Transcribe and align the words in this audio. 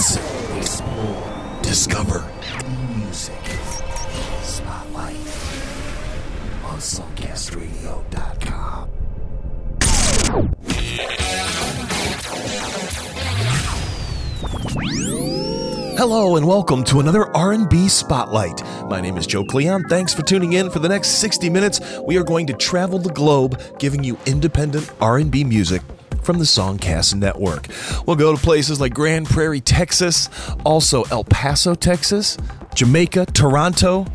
Explore, 0.00 1.60
discover 1.60 2.26
music. 2.96 3.34
Spotlight 4.40 5.14
on. 6.64 6.80
Hello 15.98 16.36
and 16.36 16.46
welcome 16.48 16.82
to 16.84 17.00
another 17.00 17.28
R&B 17.36 17.88
Spotlight. 17.90 18.62
My 18.88 19.02
name 19.02 19.18
is 19.18 19.26
Joe 19.26 19.44
Cleon. 19.44 19.84
Thanks 19.90 20.14
for 20.14 20.22
tuning 20.22 20.54
in. 20.54 20.70
For 20.70 20.78
the 20.78 20.88
next 20.88 21.18
60 21.18 21.50
minutes, 21.50 21.78
we 22.06 22.16
are 22.16 22.24
going 22.24 22.46
to 22.46 22.54
travel 22.54 22.98
the 22.98 23.12
globe 23.12 23.60
giving 23.78 24.02
you 24.02 24.16
independent 24.24 24.90
R&B 25.02 25.44
music 25.44 25.82
from 26.22 26.38
the 26.38 26.44
Songcast 26.44 27.14
Network. 27.14 27.68
We'll 28.06 28.16
go 28.16 28.34
to 28.34 28.40
places 28.40 28.80
like 28.80 28.94
Grand 28.94 29.26
Prairie, 29.26 29.60
Texas, 29.60 30.28
also 30.64 31.04
El 31.04 31.24
Paso, 31.24 31.74
Texas, 31.74 32.36
Jamaica, 32.74 33.26
Toronto, 33.26 34.06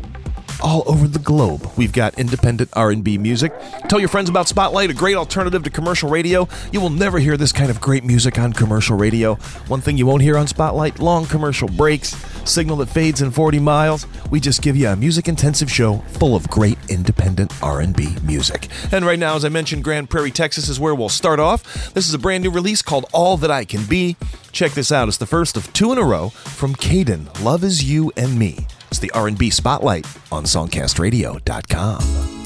all 0.62 0.82
over 0.86 1.06
the 1.08 1.18
globe. 1.18 1.70
We've 1.76 1.92
got 1.92 2.18
independent 2.18 2.70
R&B 2.72 3.18
music. 3.18 3.52
Tell 3.88 3.98
your 3.98 4.08
friends 4.08 4.28
about 4.28 4.48
Spotlight, 4.48 4.90
a 4.90 4.94
great 4.94 5.16
alternative 5.16 5.62
to 5.64 5.70
commercial 5.70 6.08
radio. 6.08 6.48
You 6.72 6.80
will 6.80 6.90
never 6.90 7.18
hear 7.18 7.36
this 7.36 7.52
kind 7.52 7.70
of 7.70 7.80
great 7.80 8.04
music 8.04 8.38
on 8.38 8.52
commercial 8.52 8.96
radio. 8.96 9.34
One 9.68 9.80
thing 9.80 9.98
you 9.98 10.06
won't 10.06 10.22
hear 10.22 10.36
on 10.36 10.46
Spotlight, 10.46 10.98
long 10.98 11.26
commercial 11.26 11.68
breaks, 11.68 12.16
signal 12.48 12.76
that 12.78 12.88
fades 12.88 13.22
in 13.22 13.30
40 13.30 13.58
miles. 13.58 14.06
We 14.30 14.40
just 14.40 14.62
give 14.62 14.76
you 14.76 14.88
a 14.88 14.96
music-intensive 14.96 15.70
show 15.70 15.98
full 16.18 16.34
of 16.34 16.48
great 16.48 16.78
independent 16.88 17.52
R&B 17.62 18.16
music. 18.22 18.68
And 18.92 19.04
right 19.04 19.18
now, 19.18 19.36
as 19.36 19.44
I 19.44 19.48
mentioned, 19.48 19.84
Grand 19.84 20.10
Prairie, 20.10 20.30
Texas 20.30 20.68
is 20.68 20.80
where 20.80 20.94
we'll 20.94 21.08
start 21.08 21.40
off. 21.40 21.92
This 21.94 22.08
is 22.08 22.14
a 22.14 22.18
brand 22.18 22.44
new 22.44 22.50
release 22.50 22.82
called 22.82 23.06
All 23.12 23.36
That 23.36 23.50
I 23.50 23.64
Can 23.64 23.84
Be. 23.84 24.16
Check 24.52 24.72
this 24.72 24.90
out. 24.90 25.08
It's 25.08 25.18
the 25.18 25.26
first 25.26 25.56
of 25.56 25.72
two 25.72 25.92
in 25.92 25.98
a 25.98 26.04
row 26.04 26.30
from 26.30 26.74
Caden, 26.74 27.42
Love 27.44 27.62
Is 27.62 27.84
You 27.84 28.12
and 28.16 28.38
Me. 28.38 28.66
It's 28.88 29.00
the 29.00 29.10
R&B 29.12 29.50
Spotlight 29.50 30.06
on 30.30 30.44
songcastradio.com. 30.44 32.45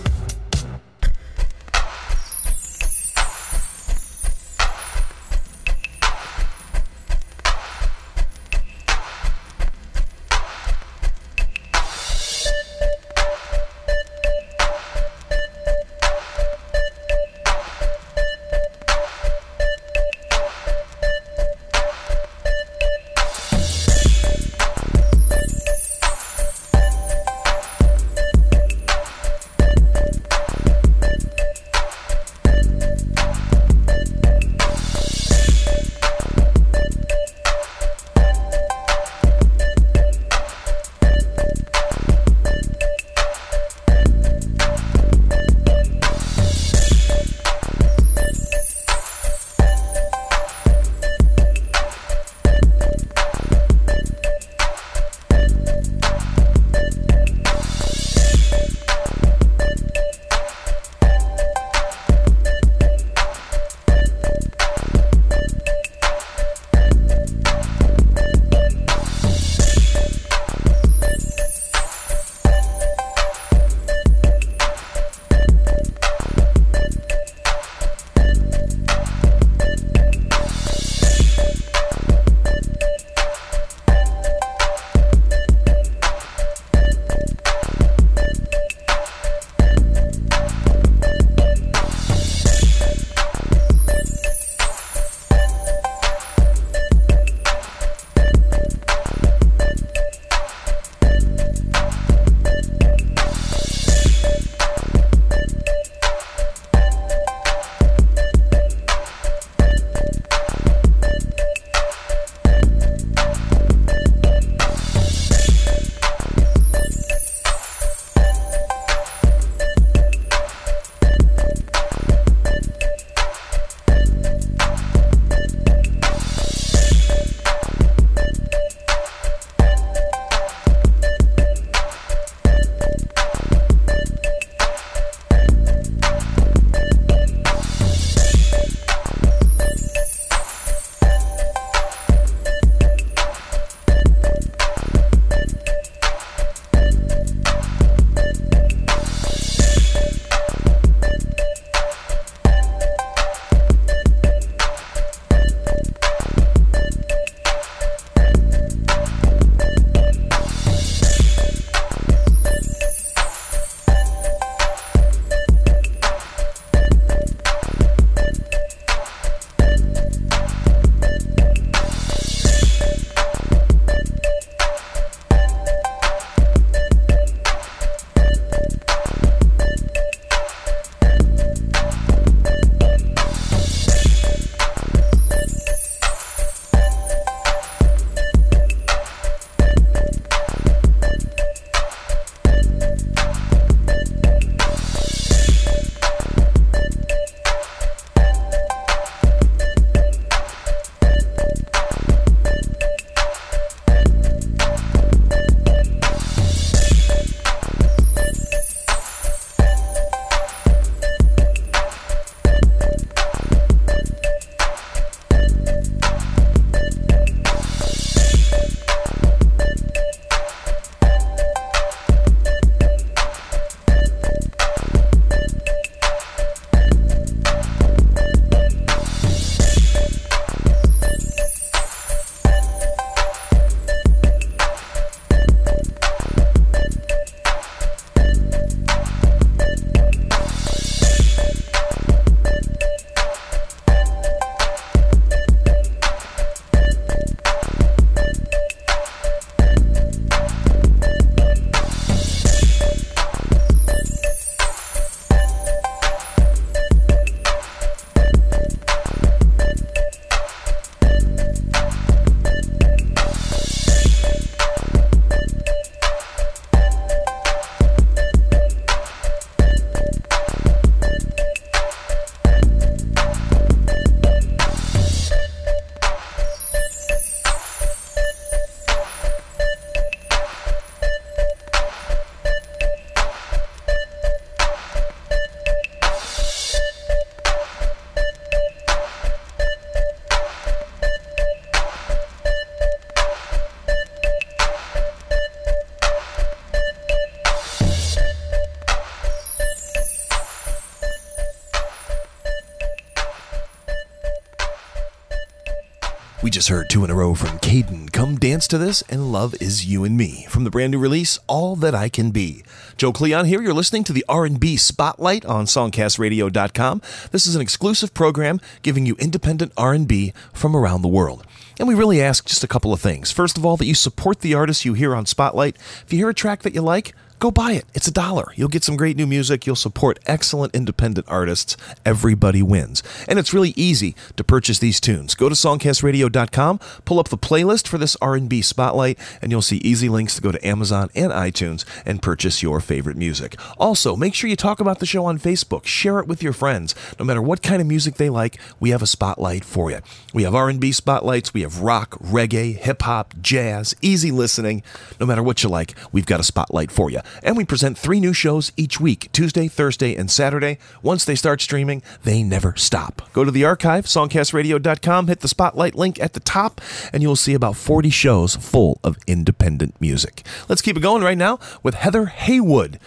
We 306.43 306.49
just 306.49 306.69
heard 306.69 306.89
two 306.89 307.05
in 307.05 307.11
a 307.11 307.15
row 307.15 307.35
from 307.35 307.59
Caden, 307.59 308.11
Come 308.11 308.35
Dance 308.35 308.67
to 308.69 308.79
This, 308.79 309.03
and 309.03 309.31
Love 309.31 309.53
Is 309.61 309.85
You 309.85 310.03
and 310.03 310.17
Me. 310.17 310.47
From 310.49 310.63
the 310.63 310.71
brand 310.71 310.91
new 310.91 310.97
release, 310.97 311.37
All 311.45 311.75
That 311.75 311.93
I 311.93 312.09
Can 312.09 312.31
Be. 312.31 312.63
Joe 312.97 313.13
Cleon 313.13 313.45
here. 313.45 313.61
You're 313.61 313.75
listening 313.75 314.03
to 314.05 314.13
the 314.13 314.25
R&B 314.27 314.75
Spotlight 314.77 315.45
on 315.45 315.65
SongcastRadio.com. 315.65 317.03
This 317.29 317.45
is 317.45 317.53
an 317.53 317.61
exclusive 317.61 318.15
program 318.15 318.59
giving 318.81 319.05
you 319.05 319.15
independent 319.19 319.71
R&B 319.77 320.33
from 320.51 320.75
around 320.75 321.03
the 321.03 321.07
world. 321.07 321.45
And 321.77 321.87
we 321.87 321.93
really 321.93 322.19
ask 322.19 322.47
just 322.47 322.63
a 322.63 322.67
couple 322.67 322.91
of 322.91 322.99
things. 322.99 323.31
First 323.31 323.55
of 323.55 323.63
all, 323.63 323.77
that 323.77 323.85
you 323.85 323.93
support 323.93 324.39
the 324.39 324.55
artists 324.55 324.83
you 324.83 324.95
hear 324.95 325.15
on 325.15 325.27
Spotlight. 325.27 325.75
If 325.75 326.11
you 326.11 326.17
hear 326.17 326.29
a 326.29 326.33
track 326.33 326.63
that 326.63 326.73
you 326.73 326.81
like, 326.81 327.13
go 327.41 327.51
buy 327.51 327.71
it. 327.71 327.85
It's 327.95 328.07
a 328.07 328.11
dollar. 328.11 328.53
You'll 328.55 328.69
get 328.69 328.83
some 328.83 328.95
great 328.95 329.17
new 329.17 329.25
music. 329.25 329.65
You'll 329.65 329.75
support 329.75 330.19
excellent 330.27 330.75
independent 330.75 331.25
artists. 331.27 331.75
Everybody 332.05 332.61
wins. 332.61 333.01
And 333.27 333.39
it's 333.39 333.51
really 333.53 333.73
easy 333.75 334.15
to 334.37 334.43
purchase 334.43 334.77
these 334.77 335.01
tunes. 335.01 335.33
Go 335.33 335.49
to 335.49 335.55
songcastradio.com, 335.55 336.79
pull 337.03 337.19
up 337.19 337.29
the 337.29 337.39
playlist 337.39 337.87
for 337.87 337.97
this 337.97 338.15
R&B 338.21 338.61
spotlight, 338.61 339.17
and 339.41 339.51
you'll 339.51 339.63
see 339.63 339.77
easy 339.77 340.07
links 340.07 340.35
to 340.35 340.41
go 340.41 340.51
to 340.51 340.65
Amazon 340.65 341.09
and 341.15 341.31
iTunes 341.31 341.83
and 342.05 342.21
purchase 342.21 342.61
your 342.61 342.79
favorite 342.79 343.17
music. 343.17 343.59
Also, 343.79 344.15
make 344.15 344.35
sure 344.35 344.47
you 344.47 344.55
talk 344.55 344.79
about 344.79 344.99
the 344.99 345.07
show 345.07 345.25
on 345.25 345.39
Facebook. 345.39 345.85
Share 345.85 346.19
it 346.19 346.27
with 346.27 346.43
your 346.43 346.53
friends. 346.53 346.93
No 347.17 347.25
matter 347.25 347.41
what 347.41 347.63
kind 347.63 347.81
of 347.81 347.87
music 347.87 348.15
they 348.15 348.29
like, 348.29 348.59
we 348.79 348.91
have 348.91 349.01
a 349.01 349.07
spotlight 349.07 349.65
for 349.65 349.89
you. 349.89 350.01
We 350.31 350.43
have 350.43 350.53
R&B 350.53 350.91
spotlights, 350.91 351.55
we 351.55 351.61
have 351.61 351.79
rock, 351.79 352.11
reggae, 352.19 352.75
hip 352.75 353.01
hop, 353.01 353.33
jazz, 353.41 353.95
easy 354.03 354.29
listening. 354.29 354.83
No 355.19 355.25
matter 355.25 355.41
what 355.41 355.63
you 355.63 355.69
like, 355.69 355.95
we've 356.11 356.27
got 356.27 356.39
a 356.39 356.43
spotlight 356.43 356.91
for 356.91 357.09
you. 357.09 357.21
And 357.43 357.57
we 357.57 357.65
present 357.65 357.97
three 357.97 358.19
new 358.19 358.33
shows 358.33 358.71
each 358.77 358.99
week 358.99 359.29
Tuesday, 359.31 359.67
Thursday, 359.67 360.15
and 360.15 360.29
Saturday. 360.29 360.77
Once 361.01 361.25
they 361.25 361.35
start 361.35 361.61
streaming, 361.61 362.01
they 362.23 362.43
never 362.43 362.75
stop. 362.75 363.21
Go 363.33 363.43
to 363.43 363.51
the 363.51 363.65
archive, 363.65 364.05
songcastradio.com, 364.05 365.27
hit 365.27 365.39
the 365.39 365.47
spotlight 365.47 365.95
link 365.95 366.19
at 366.19 366.33
the 366.33 366.39
top, 366.39 366.81
and 367.13 367.21
you'll 367.23 367.35
see 367.35 367.53
about 367.53 367.75
40 367.75 368.09
shows 368.09 368.55
full 368.55 368.99
of 369.03 369.17
independent 369.27 369.99
music. 369.99 370.43
Let's 370.69 370.81
keep 370.81 370.97
it 370.97 371.01
going 371.01 371.23
right 371.23 371.37
now 371.37 371.59
with 371.83 371.95
Heather 371.95 372.27
Haywood. 372.27 372.99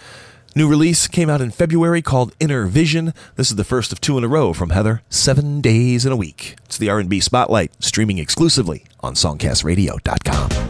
New 0.57 0.69
release 0.69 1.09
came 1.09 1.29
out 1.29 1.41
in 1.41 1.51
February 1.51 2.01
called 2.01 2.33
Inner 2.39 2.65
Vision. 2.65 3.13
This 3.35 3.49
is 3.49 3.57
the 3.57 3.65
first 3.65 3.91
of 3.91 3.99
two 3.99 4.17
in 4.17 4.23
a 4.23 4.29
row 4.29 4.53
from 4.53 4.69
Heather, 4.69 5.01
seven 5.09 5.59
days 5.59 6.05
in 6.05 6.13
a 6.13 6.15
week. 6.15 6.55
It's 6.63 6.77
the 6.77 6.89
R&B 6.89 7.19
Spotlight, 7.19 7.73
streaming 7.83 8.19
exclusively 8.19 8.85
on 9.01 9.15
SongcastRadio.com. 9.15 10.64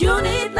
Cause 0.00 0.57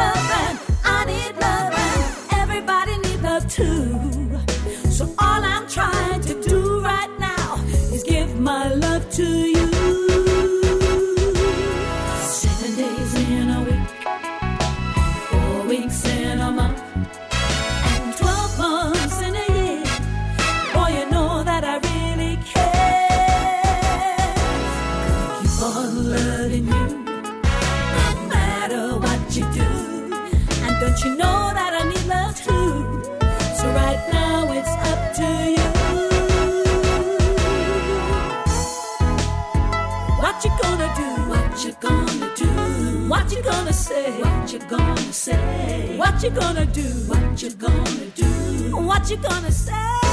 What 45.99 46.23
you 46.23 46.31
gonna 46.31 46.65
do? 46.65 46.83
What 47.09 47.43
you 47.43 47.51
gonna 47.51 48.07
do? 48.15 48.77
What 48.77 49.11
you 49.11 49.17
gonna 49.17 49.51
say? 49.51 50.08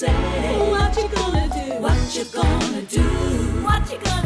Say? 0.00 0.70
What 0.70 0.96
you 0.96 1.08
gonna 1.08 1.46
do? 1.48 1.82
What 1.82 2.16
you 2.16 2.24
gonna 2.24 2.82
do? 2.82 3.02
What 3.62 3.92
you 3.92 3.98
gonna 3.98 4.14
say? 4.14 4.19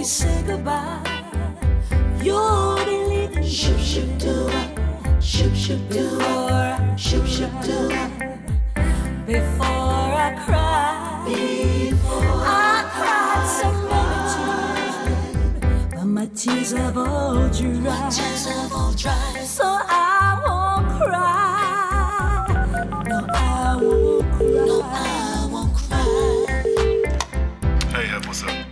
We 0.00 0.04
say 0.04 0.42
goodbye, 0.46 1.02
you'll 2.22 2.76
believe 2.86 3.36
in 3.36 3.44
shoop 3.44 3.78
shoop 3.78 4.08
do 4.16 4.50
shoop 5.20 5.54
shoop 5.54 5.78
do 5.90 6.08
shoop 6.96 7.26
shoop 7.26 7.52
do. 7.62 7.88
Before 9.26 10.14
I 10.26 10.30
cry, 10.46 11.22
before 11.26 12.40
I 12.46 12.76
cried 12.96 13.46
so 13.58 13.68
many 13.90 14.20
tears, 14.32 15.90
but 15.94 16.06
my 16.06 16.26
tears 16.34 16.72
have 16.72 16.96
all 16.96 17.50
dried. 17.50 17.82
My 17.82 18.08
tears 18.08 18.46
have 18.46 18.72
all 18.72 18.92
dried. 18.92 19.44
So 19.44 19.66
I 19.66 20.09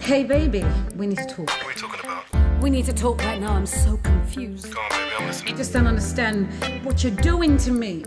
Hey, 0.09 0.25
baby, 0.25 0.65
we 0.97 1.07
need 1.07 1.19
to 1.19 1.27
talk. 1.27 1.51
What 1.51 1.67
are 1.67 1.69
you 1.69 1.75
talking 1.75 2.01
about? 2.01 2.63
We 2.63 2.71
need 2.71 2.87
to 2.87 2.95
talk 2.95 3.19
right 3.19 3.39
now. 3.39 3.53
I'm 3.53 3.67
so 3.67 3.99
confused. 3.99 4.73
Go 4.73 4.81
on, 4.81 4.89
baby, 4.89 5.11
I'm 5.19 5.23
I 5.25 5.27
listening. 5.27 5.57
just 5.59 5.75
don't 5.75 5.87
understand 5.87 6.49
what 6.83 7.05
you're 7.05 7.13
doing 7.17 7.59
to 7.59 7.71
me. 7.71 8.05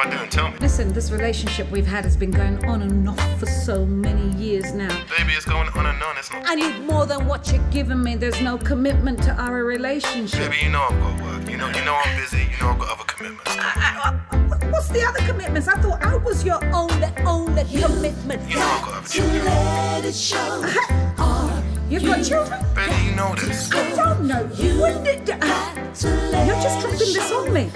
What 0.00 0.06
am 0.06 0.14
I 0.14 0.16
doing? 0.16 0.30
Tell 0.30 0.50
me. 0.50 0.56
Listen, 0.60 0.94
this 0.94 1.10
relationship 1.10 1.70
we've 1.70 1.86
had 1.86 2.04
has 2.04 2.16
been 2.16 2.30
going 2.30 2.64
on 2.64 2.80
and 2.80 3.06
off 3.06 3.38
for 3.38 3.44
so 3.44 3.84
many 3.84 4.34
years 4.34 4.72
now. 4.72 4.88
Baby, 5.18 5.32
it's 5.34 5.44
going 5.44 5.68
on 5.68 5.84
and 5.84 6.02
on. 6.02 6.16
It's 6.16 6.32
not. 6.32 6.42
I 6.46 6.54
need 6.54 6.86
more 6.86 7.04
than 7.04 7.26
what 7.26 7.52
you're 7.52 7.62
giving 7.70 8.02
me. 8.02 8.16
There's 8.16 8.40
no 8.40 8.56
commitment 8.56 9.22
to 9.24 9.32
our 9.32 9.62
relationship. 9.62 10.40
Baby, 10.40 10.64
you 10.64 10.70
know 10.70 10.86
I've 10.90 10.98
got 11.02 11.22
work. 11.22 11.50
You 11.50 11.58
know, 11.58 11.68
you 11.68 11.84
know 11.84 12.00
I'm 12.02 12.18
busy. 12.18 12.38
You 12.50 12.58
know 12.62 12.70
I've 12.70 12.78
got 12.78 12.88
other 12.98 13.04
commitments. 13.04 13.54
What- 14.48 14.70
What's 14.72 14.88
the 14.88 15.02
other 15.04 15.18
commitments? 15.26 15.68
I 15.68 15.74
thought 15.82 16.02
I 16.02 16.16
was 16.16 16.44
your 16.44 16.64
only, 16.74 17.08
only 17.26 17.64
commitment. 17.64 18.40
You 18.48 18.56
know 18.56 18.62
I've 18.66 18.82
got 18.86 18.94
other 18.94 19.06
children. 19.08 19.44
Let 19.44 20.04
it 20.06 20.14
show. 20.14 20.64
You've 21.90 22.04
got 22.04 22.24
children? 22.24 22.64
Baby, 22.74 22.94
you 23.04 23.14
know 23.16 23.34
this. 23.34 23.70
I 23.70 23.94
don't 23.96 24.26
know. 24.26 24.44
When 24.80 25.04
did 25.04 25.28
uh, 25.28 25.74
you're 26.46 26.62
just 26.62 26.80
dropping 26.80 26.98
this 27.00 27.30
on 27.32 27.52
me? 27.52 27.70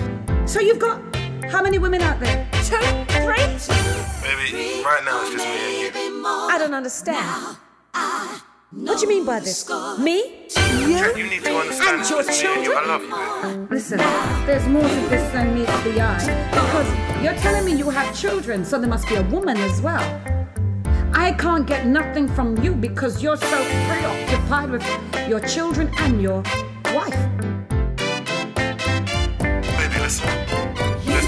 So 0.46 0.60
you've 0.60 0.78
got 0.78 1.02
how 1.50 1.62
many 1.62 1.78
women 1.78 2.00
out 2.02 2.20
there? 2.20 2.46
Two, 2.64 2.76
three? 3.08 3.44
Baby, 4.22 4.82
right 4.82 5.02
now 5.04 5.22
it's 5.22 5.32
just 5.32 5.44
me 5.46 5.88
and 5.88 5.94
you. 5.96 6.26
I 6.26 6.56
don't 6.58 6.74
understand. 6.74 7.56
What 8.72 8.98
do 8.98 9.02
you 9.02 9.08
mean 9.08 9.24
by 9.24 9.40
this? 9.40 9.68
Me? 9.98 10.46
You? 10.80 11.14
You 11.16 11.26
need 11.30 11.44
to 11.44 11.56
understand 11.56 12.00
And 12.00 12.10
your 12.10 12.22
me 12.24 12.24
you. 12.24 12.30
I 12.32 12.42
children? 12.42 12.88
love 12.88 13.02
you, 13.02 13.56
baby. 13.56 13.74
Listen, 13.74 13.98
there's 14.46 14.66
more 14.66 14.82
to 14.82 15.08
this 15.08 15.32
than 15.32 15.54
meets 15.54 15.82
the 15.84 16.00
eye. 16.00 16.50
Because 16.50 17.22
you're 17.24 17.34
telling 17.36 17.64
me 17.64 17.72
you 17.76 17.88
have 17.90 18.16
children, 18.18 18.64
so 18.64 18.78
there 18.78 18.88
must 18.88 19.08
be 19.08 19.14
a 19.16 19.22
woman 19.22 19.56
as 19.58 19.80
well. 19.80 20.02
I 21.14 21.32
can't 21.32 21.66
get 21.66 21.86
nothing 21.86 22.26
from 22.28 22.56
you 22.62 22.74
because 22.74 23.22
you're 23.22 23.36
so 23.36 23.64
preoccupied 23.88 24.70
with 24.70 25.28
your 25.28 25.40
children 25.40 25.88
and 25.98 26.20
your 26.20 26.42
wife. 26.92 27.16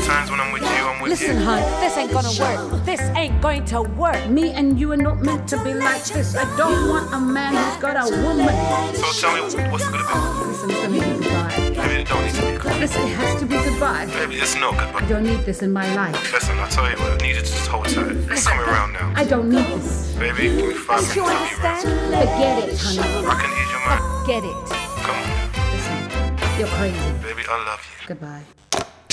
There's 0.06 0.18
times 0.18 0.30
when 0.30 0.38
I'm 0.38 0.52
with 0.52 0.62
you, 0.62 0.68
I'm 0.68 1.00
with 1.02 1.10
Listen, 1.10 1.36
you. 1.38 1.44
hon, 1.44 1.80
this 1.80 1.96
ain't 1.98 2.12
gonna 2.12 2.30
work. 2.38 2.84
This 2.84 3.00
ain't 3.18 3.42
going 3.42 3.64
to 3.64 3.82
work. 3.82 4.28
Me 4.30 4.52
and 4.52 4.78
you 4.78 4.92
are 4.92 4.96
not 4.96 5.18
meant 5.20 5.48
to 5.48 5.56
be 5.64 5.74
like 5.74 6.04
this. 6.04 6.36
I 6.36 6.44
don't 6.56 6.88
want 6.88 7.12
a 7.12 7.18
man 7.18 7.56
who's 7.56 7.82
got 7.82 7.96
a 7.96 8.22
woman. 8.22 8.46
So 8.94 9.10
tell 9.20 9.34
me, 9.34 9.40
what's 9.42 9.84
it 9.84 9.90
gonna 9.90 10.46
Listen, 10.46 10.70
it's 10.70 10.80
gonna 10.80 10.92
be 10.92 11.00
goodbye. 11.00 11.56
be? 11.58 11.74
Baby, 11.74 11.94
it 12.02 12.06
don't 12.06 12.24
need 12.24 12.34
to 12.34 12.52
be 12.52 12.56
good. 12.56 12.76
Listen, 12.80 13.02
it 13.02 13.16
has 13.16 13.40
to 13.40 13.46
be 13.46 13.56
goodbye. 13.56 14.06
Baby, 14.06 14.36
it's 14.36 14.54
not 14.54 14.78
goodbye. 14.78 15.00
I 15.04 15.08
don't 15.08 15.24
need 15.24 15.40
this 15.44 15.62
in 15.62 15.72
my 15.72 15.92
life. 15.96 16.32
Listen, 16.32 16.56
I 16.60 16.68
tell 16.68 16.88
you 16.88 16.96
what, 16.98 17.10
I 17.10 17.16
need 17.26 17.34
you 17.34 17.42
to 17.42 17.42
just 17.42 17.66
hold 17.66 17.88
tight. 17.88 18.14
It's 18.30 18.46
coming 18.46 18.62
around 18.64 18.92
now. 18.92 19.12
I 19.16 19.24
don't 19.24 19.48
need 19.50 19.66
this. 19.74 20.14
Baby, 20.14 20.54
give 20.54 20.68
me 20.68 20.74
five 20.74 21.00
minutes. 21.00 21.16
You 21.16 21.24
understand? 21.24 21.82
Forget 21.82 22.68
it, 22.68 22.78
honey. 22.78 23.26
I 23.26 23.34
can 23.42 23.50
ease 23.58 23.70
your 23.74 23.82
mind. 23.90 24.26
Get 24.30 24.44
it. 24.46 24.54
Come 25.02 25.18
on, 25.18 25.26
Listen, 25.74 26.60
you're 26.60 26.68
crazy. 26.78 27.12
baby, 27.26 27.42
I 27.50 27.64
love 27.66 27.82
you. 27.82 28.06
Goodbye. 28.06 28.44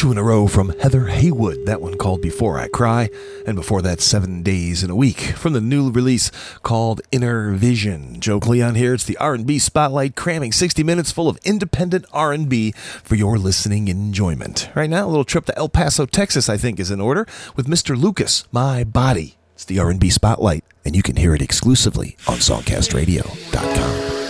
Two 0.04 0.12
in 0.12 0.18
a 0.18 0.24
row 0.24 0.48
from 0.48 0.78
Heather 0.80 1.06
Haywood, 1.06 1.66
that 1.66 1.80
one 1.80 1.98
called 1.98 2.22
Before 2.22 2.60
I 2.60 2.68
Cry, 2.68 3.10
and 3.48 3.56
before 3.56 3.82
that, 3.84 4.02
Seven 4.02 4.44
Days 4.44 4.84
in 4.84 4.89
a 4.89 4.98
Week 4.98 5.18
from 5.18 5.54
the 5.54 5.62
new 5.62 5.92
release 5.92 6.30
called 6.62 7.00
Inner 7.13 7.54
Vision. 7.54 8.20
Joe 8.20 8.42
Cleon 8.42 8.76
here. 8.76 8.94
It's 8.94 9.06
the 9.06 9.16
R&B 9.16 9.60
Spotlight, 9.60 10.18
cramming 10.18 10.52
60 10.52 10.84
minutes 10.84 11.13
full 11.13 11.30
of 11.30 11.39
independent 11.46 12.04
R&B 12.12 12.74
for 13.02 13.16
your 13.16 13.38
listening 13.38 13.88
enjoyment. 13.88 14.70
Right 14.76 14.89
now, 14.89 15.06
a 15.06 15.08
little 15.08 15.24
trip 15.24 15.46
to 15.46 15.58
El 15.58 15.70
Paso, 15.70 16.06
Texas, 16.06 16.50
I 16.50 16.58
think, 16.58 16.82
is 16.82 16.92
in 16.92 17.00
order 17.00 17.26
with 17.56 17.68
Mr. 17.68 17.98
Lucas, 17.98 18.44
My 18.52 18.84
Body. 18.84 19.38
It's 19.54 19.63
the 19.63 19.80
R&B 19.80 20.10
Spotlight, 20.10 20.66
and 20.84 20.98
you 20.98 21.02
can 21.02 21.16
hear 21.16 21.34
it 21.34 21.42
exclusively 21.42 22.18
on 22.28 22.39
SongcastRadio.com. 22.39 24.23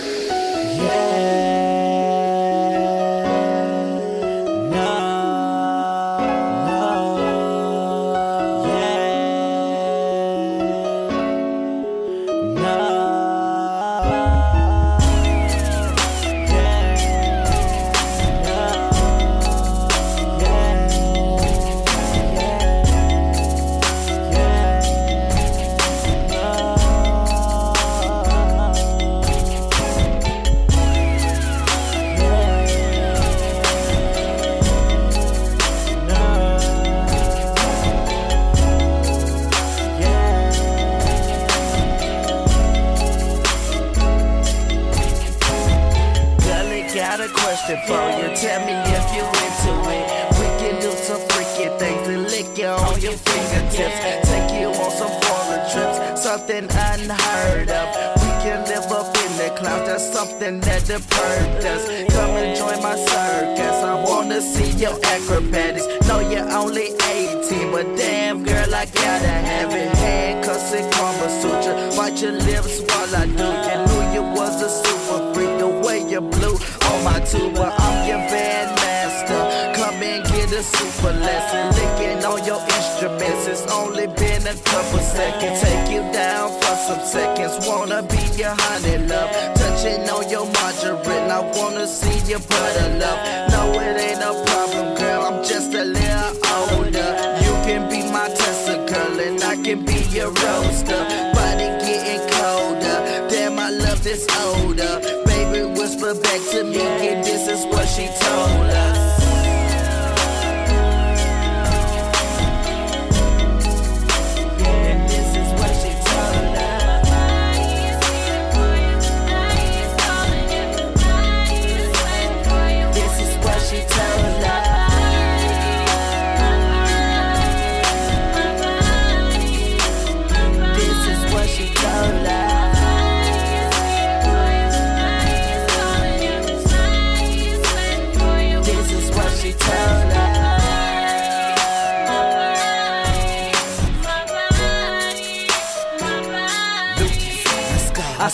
question 47.64 47.86
for 47.86 48.04
you. 48.20 48.36
Tell 48.36 48.60
me 48.66 48.74
if 48.92 49.06
you 49.14 49.24
into 49.24 49.72
it. 49.90 50.04
We 50.38 50.46
can 50.60 50.80
do 50.80 50.90
some 50.92 51.20
freaky 51.28 51.68
things 51.78 52.08
and 52.08 52.22
lick 52.24 52.58
you 52.58 52.66
on 52.66 53.00
your 53.00 53.12
fingertips. 53.12 54.28
Take 54.28 54.60
you 54.60 54.68
on 54.68 54.90
some 54.90 55.14
foreign 55.22 55.64
trips, 55.70 56.22
something 56.22 56.64
unheard 56.64 57.70
of. 57.70 58.22
We 58.22 58.30
can 58.44 58.64
live 58.66 58.90
up 58.92 59.16
in 59.16 59.32
the 59.38 59.54
clouds, 59.56 59.88
that's 59.88 60.12
something 60.12 60.60
that 60.60 60.82
the 60.82 60.98
does. 61.62 62.12
Come 62.12 62.30
and 62.36 62.56
join 62.56 62.82
my 62.82 62.96
circus. 62.96 63.76
I 63.82 64.04
wanna 64.04 64.40
see 64.40 64.70
your 64.72 64.96
acrobatics. 65.04 65.86
Know 66.06 66.20
you're 66.20 66.50
only 66.52 66.92
18, 67.10 67.72
but 67.72 67.86
damn 67.96 68.44
girl, 68.44 68.74
I 68.74 68.84
gotta 68.86 69.34
have 69.50 69.72
it. 69.72 69.88
Handcuffs 69.96 70.72
and 70.74 70.92
Kama 70.92 71.28
Sutra. 71.40 71.74
Watch 71.96 72.22
your 72.22 72.32
lips 72.32 72.80
while 72.80 73.16
I 73.16 73.26
do. 73.26 73.48
You 73.68 73.93
tuba, 77.34 77.74
I'm 77.86 78.08
your 78.08 78.22
band 78.30 78.70
master. 78.76 79.42
Come 79.78 80.02
and 80.02 80.24
get 80.30 80.52
a 80.52 80.62
super 80.62 81.12
lesson. 81.12 81.64
Licking 81.78 82.24
on 82.24 82.44
your 82.44 82.60
instruments. 82.76 83.46
It's 83.52 83.66
only 83.72 84.06
been 84.06 84.42
a 84.46 84.56
couple 84.70 85.00
seconds. 85.00 85.60
Take 85.60 85.90
you 85.90 86.02
down 86.12 86.50
for 86.60 86.76
some 86.86 87.04
seconds. 87.04 87.66
Wanna 87.66 88.02
be 88.02 88.22
your 88.40 88.54
honey 88.64 88.98
love. 89.10 89.30
Touching 89.58 90.08
on 90.14 90.24
your 90.30 90.46
margarine. 90.56 91.30
I 91.38 91.40
wanna 91.58 91.86
see 91.86 92.18
your 92.30 92.40
butter 92.50 92.88
love. 93.02 93.18
No, 93.52 93.60
it 93.82 93.96
ain't 94.06 94.22
a 94.30 94.32
problem, 94.46 94.86
girl. 95.00 95.20
I'm 95.28 95.38
just 95.44 95.74
a 95.74 95.84
little 95.84 96.32
older. 96.56 97.10
You 97.44 97.52
can 97.66 97.82
be 97.90 98.00
my 98.16 98.28
testicle 98.28 99.18
and 99.26 99.42
I 99.42 99.56
can 99.56 99.84
be 99.84 99.98
your 100.18 100.30
roaster. 100.44 101.02
Body 101.34 101.68
getting 101.84 102.22
colder. 102.34 102.98
Damn, 103.30 103.58
I 103.58 103.70
love 103.70 104.02
this 104.04 104.26
odor. 104.46 104.94
Baby, 105.26 105.60
whisper 105.78 106.14
back 106.14 106.40
to 106.52 106.64
me, 106.64 106.82
what 107.66 107.86
she 107.88 108.23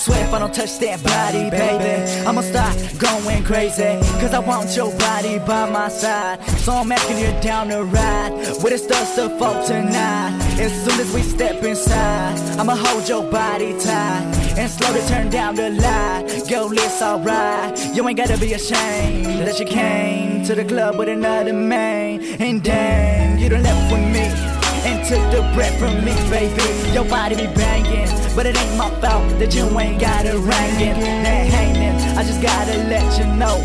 swear 0.00 0.24
if 0.24 0.32
I 0.32 0.38
don't 0.38 0.54
touch 0.54 0.78
that 0.78 1.02
body, 1.02 1.50
baby, 1.50 1.92
I'ma 2.26 2.40
start 2.40 2.74
going 2.98 3.44
crazy. 3.44 3.92
Cause 4.20 4.32
I 4.32 4.38
want 4.38 4.74
your 4.74 4.90
body 4.98 5.38
by 5.38 5.68
my 5.68 5.88
side. 5.88 6.42
So 6.64 6.72
I'm 6.72 6.90
asking 6.90 7.18
you 7.18 7.32
down 7.42 7.68
the 7.68 7.84
ride. 7.84 8.32
With 8.62 8.72
the 8.72 8.78
stuff 8.78 9.14
to 9.16 9.28
for 9.38 9.54
tonight. 9.66 10.32
As 10.58 10.72
soon 10.84 10.98
as 11.00 11.12
we 11.14 11.22
step 11.22 11.62
inside, 11.62 12.38
I'ma 12.58 12.74
hold 12.76 13.08
your 13.08 13.24
body 13.30 13.72
tight. 13.78 14.24
And 14.58 14.70
slowly 14.70 15.00
turn 15.06 15.28
down 15.30 15.54
the 15.54 15.70
light. 15.70 16.48
Girl, 16.48 16.72
it's 16.72 17.02
alright. 17.02 17.94
You 17.94 18.08
ain't 18.08 18.16
gotta 18.16 18.38
be 18.38 18.54
ashamed 18.54 19.46
that 19.46 19.60
you 19.60 19.66
came 19.66 20.44
to 20.44 20.54
the 20.54 20.64
club 20.64 20.96
with 20.98 21.08
another 21.08 21.52
man. 21.52 22.22
And 22.40 22.62
damn, 22.62 23.38
you 23.38 23.48
done 23.50 23.62
left 23.62 23.92
with 23.92 24.04
me 24.14 24.49
and 24.87 25.05
took 25.07 25.23
the 25.31 25.43
breath 25.55 25.77
from 25.79 26.05
me, 26.05 26.14
baby. 26.31 26.64
Your 26.93 27.05
body 27.05 27.37
be 27.37 27.47
banging, 27.53 28.09
but 28.35 28.47
it 28.47 28.57
ain't 28.57 28.77
my 28.77 28.90
fault 29.01 29.29
that 29.38 29.55
you 29.55 29.64
ain't 29.79 30.01
got 30.01 30.27
a 30.27 30.38
ringing. 30.38 30.97
That 31.25 31.47
hanging, 31.49 31.97
I 32.16 32.23
just 32.25 32.40
gotta 32.43 32.77
let 32.88 33.07
you 33.19 33.27
know 33.37 33.59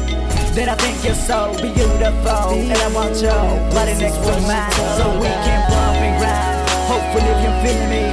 that 0.56 0.70
I 0.70 0.76
think 0.76 1.04
you're 1.04 1.16
so 1.16 1.52
beautiful, 1.60 2.56
and 2.56 2.78
I 2.78 2.88
want 2.94 3.16
your 3.22 3.44
body 3.76 3.96
next 3.96 4.20
to 4.24 4.34
mine 4.48 4.72
so 5.00 5.06
we 5.20 5.32
can 5.46 5.62
bump 5.72 6.00
and 6.04 6.16
grind. 6.20 6.56
Hopefully, 6.92 7.30
if 7.32 7.40
you're 7.44 7.60
feeling 7.64 7.92
me, 7.92 8.04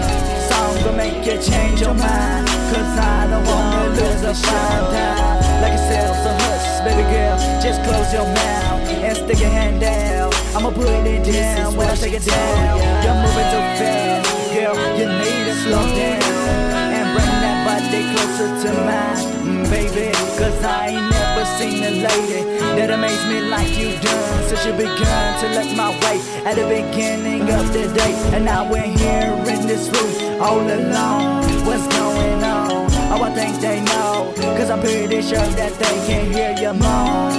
song 0.51 0.75
will 0.85 0.97
make 0.97 1.27
you 1.27 1.37
change 1.43 1.81
your 1.81 1.95
mind. 1.95 2.47
Cause 2.71 2.93
I 2.99 3.27
don't 3.31 3.47
wanna 3.47 3.89
lose 3.99 4.23
a 4.23 4.35
fine 4.35 4.85
time. 4.95 5.39
Like 5.63 5.75
I 5.75 5.83
said, 5.89 6.09
so 6.23 6.31
hush, 6.45 6.69
baby 6.87 7.05
girl, 7.11 7.37
just 7.63 7.83
close 7.85 8.13
your 8.13 8.27
mouth 8.27 8.83
and 8.91 9.17
stick 9.17 9.39
your 9.39 9.51
hand 9.51 9.81
down. 9.81 10.12
I'ma 10.55 10.71
put 10.71 10.87
it 10.87 11.25
down 11.25 11.77
when 11.77 11.89
I 11.89 11.95
take 11.95 12.13
it 12.13 12.25
down. 12.27 12.77
You're 13.03 13.17
moving 13.25 13.49
too 13.49 13.65
fast, 13.81 14.29
girl. 14.53 14.77
You 14.99 15.09
need 15.09 15.45
to 15.49 15.55
slow 15.65 15.81
down 15.97 16.93
and 16.93 17.07
bring 17.17 17.35
that 17.41 17.59
body 17.65 18.05
closer 18.13 18.49
to 18.61 18.71
mine, 18.85 19.65
mm, 19.65 19.71
baby. 19.71 20.13
Cause 20.37 20.63
I 20.63 20.89
ain't 20.89 21.09
never 21.09 21.45
seen 21.57 21.81
a 21.85 21.93
lady 22.05 22.45
that 22.77 22.91
amazed 22.91 23.27
me 23.33 23.41
like 23.49 23.73
you 23.79 23.97
done. 24.05 24.43
Since 24.49 24.67
you 24.67 24.73
begun 24.73 25.41
to 25.41 25.47
look 25.57 25.75
my 25.75 25.89
way 26.05 26.21
at 26.45 26.57
the 26.61 26.69
beginning 26.69 27.49
of 27.49 27.73
the 27.73 27.89
day, 27.95 28.13
and 28.37 28.45
now 28.45 28.71
we're 28.71 28.93
here 29.01 29.33
in 29.49 29.67
this 29.67 29.89
room 29.89 30.43
all 30.43 30.61
alone. 30.61 31.41
What's 31.65 31.87
going 31.97 32.45
on? 32.45 32.93
Oh, 33.09 33.23
I 33.25 33.33
think 33.33 33.59
they 33.63 33.81
know. 33.81 34.35
Cause 34.59 34.69
I'm 34.69 34.81
pretty 34.81 35.23
sure 35.23 35.49
that 35.57 35.73
they 35.81 35.97
can 36.07 36.31
hear 36.31 36.53
you 36.61 36.75
moan 36.79 37.33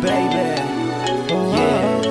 baby. 0.00 0.62
Yeah, 1.30 2.01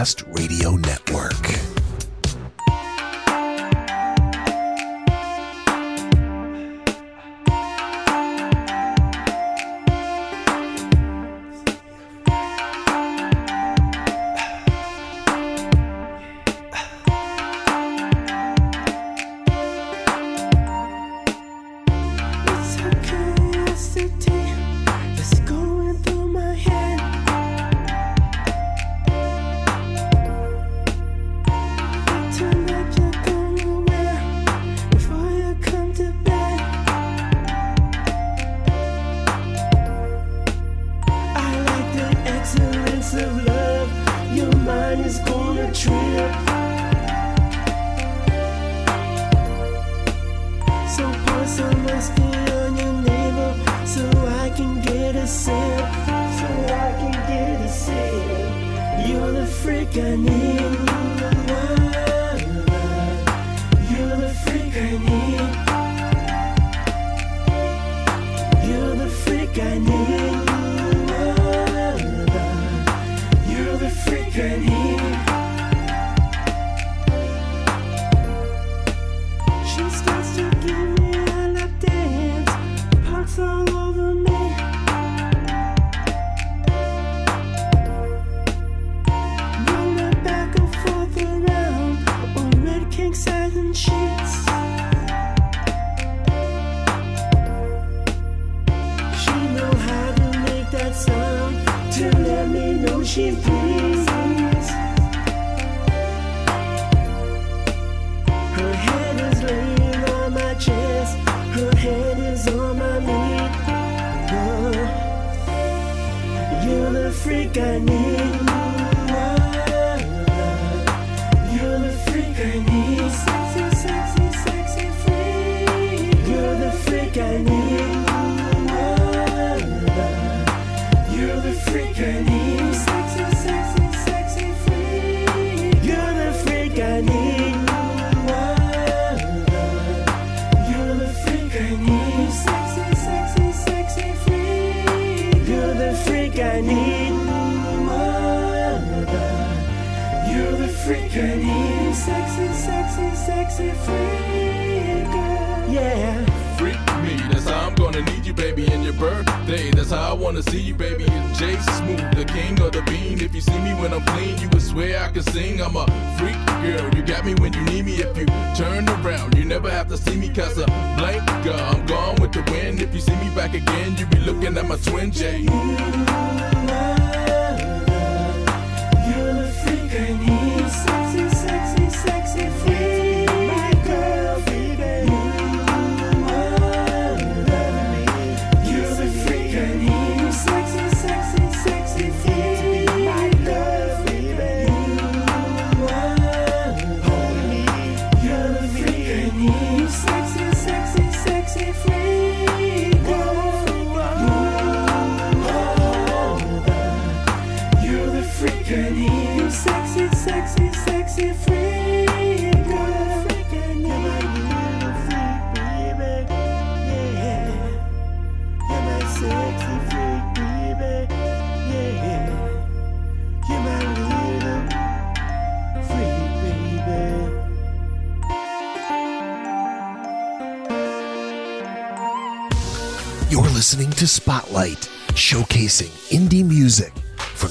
Songcast 0.00 0.24
Radio 0.34 0.76
Network. 0.78 1.79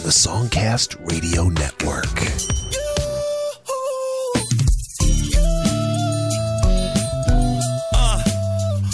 The 0.10 0.30
Songcast 0.30 0.98
Radio 1.12 1.50
Network. 1.50 2.18
Uh, 7.94 8.24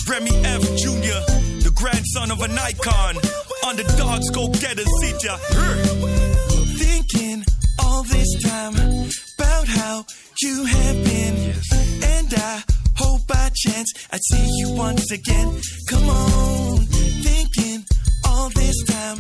Remy 0.10 0.32
F. 0.44 0.62
Jr., 0.76 1.20
the 1.64 1.72
grandson 1.74 2.32
of 2.32 2.42
an 2.42 2.58
icon. 2.60 3.16
Underdogs 3.66 4.30
go 4.32 4.50
get 4.50 4.78
a 4.78 4.84
seat 5.00 5.24
ya. 5.24 5.38
Thinking 6.84 7.46
all 7.80 8.04
this 8.04 8.44
time 8.44 8.76
about 9.40 9.68
how 9.70 10.06
you 10.42 10.66
have 10.66 11.04
been. 11.06 11.54
And 12.04 12.34
I 12.36 12.62
hope 12.98 13.26
by 13.26 13.52
chance 13.56 13.94
I'd 14.12 14.22
see 14.22 14.50
you 14.58 14.74
once 14.76 15.10
again. 15.12 15.62
Come 15.90 16.10
on. 16.10 16.80
Thinking 17.24 17.86
all 18.28 18.50
this 18.50 18.84
time 18.84 19.18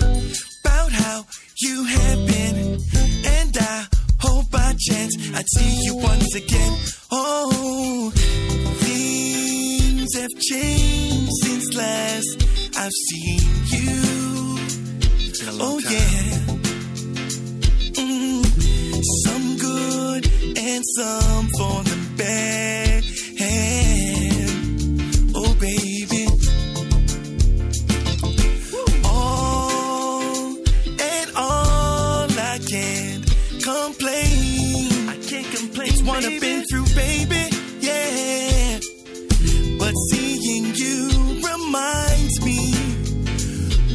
about 0.62 0.92
how 0.92 1.26
you 1.58 1.84
have 1.84 2.28
been. 2.28 2.80
And 3.26 3.58
I 3.58 3.88
hope 4.20 4.52
by 4.52 4.74
chance 4.78 5.16
I'd 5.34 5.48
see 5.48 5.84
you 5.84 5.96
once 5.96 6.36
again. 6.36 6.78
Oh, 7.12 8.12
things 8.84 10.16
have 10.16 10.32
changed 10.40 11.32
since 11.42 11.74
last 11.76 12.78
I've 12.78 12.92
seen 12.92 13.40
you. 13.68 14.58
Oh 15.58 15.80
yeah. 15.80 16.56
Mm, 17.94 19.04
some 19.24 19.58
good 19.58 20.26
and 20.58 20.84
some 20.98 21.48
for 21.58 21.84
the 21.84 21.98
bad. 22.18 22.85
What 36.06 36.24
I've 36.24 36.40
been 36.40 36.64
through, 36.70 36.86
baby. 36.96 37.50
Yeah. 37.80 38.80
But 39.80 39.94
seeing 40.12 40.74
you 40.76 41.10
reminds 41.42 42.46
me 42.46 42.74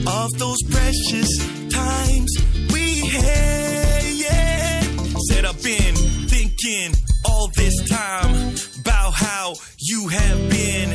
of 0.07 0.31
those 0.38 0.59
precious 0.70 1.38
times 1.70 2.31
we 2.73 3.01
had. 3.07 4.05
Yeah. 4.12 4.81
Said 5.29 5.44
I've 5.44 5.62
been 5.62 5.94
thinking 6.29 6.92
all 7.27 7.49
this 7.57 7.77
time 7.88 8.55
about 8.81 9.12
how 9.12 9.55
you 9.79 10.09
have 10.09 10.51
been, 10.51 10.92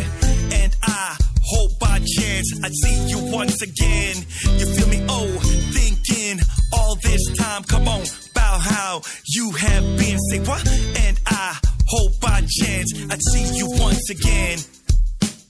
and 0.54 0.76
I 0.84 1.18
hope 1.44 1.80
by 1.80 2.00
chance 2.00 2.60
I'd 2.64 2.74
see 2.74 3.08
you 3.08 3.32
once 3.32 3.62
again. 3.62 4.18
You 4.58 4.66
feel 4.76 4.88
me? 4.90 5.06
Oh, 5.08 5.28
thinking 5.72 6.40
all 6.74 6.96
this 6.96 7.38
time. 7.38 7.64
Come 7.64 7.88
on, 7.88 8.04
about 8.32 8.60
how 8.60 9.02
you 9.36 9.52
have 9.52 9.84
been. 9.98 10.18
Say 10.30 10.40
what? 10.40 10.66
And 11.06 11.20
I 11.28 11.60
hope 11.88 12.20
by 12.22 12.42
chance 12.48 12.94
I'd 13.10 13.22
see 13.22 13.58
you 13.58 13.68
once 13.80 14.10
again. 14.10 14.60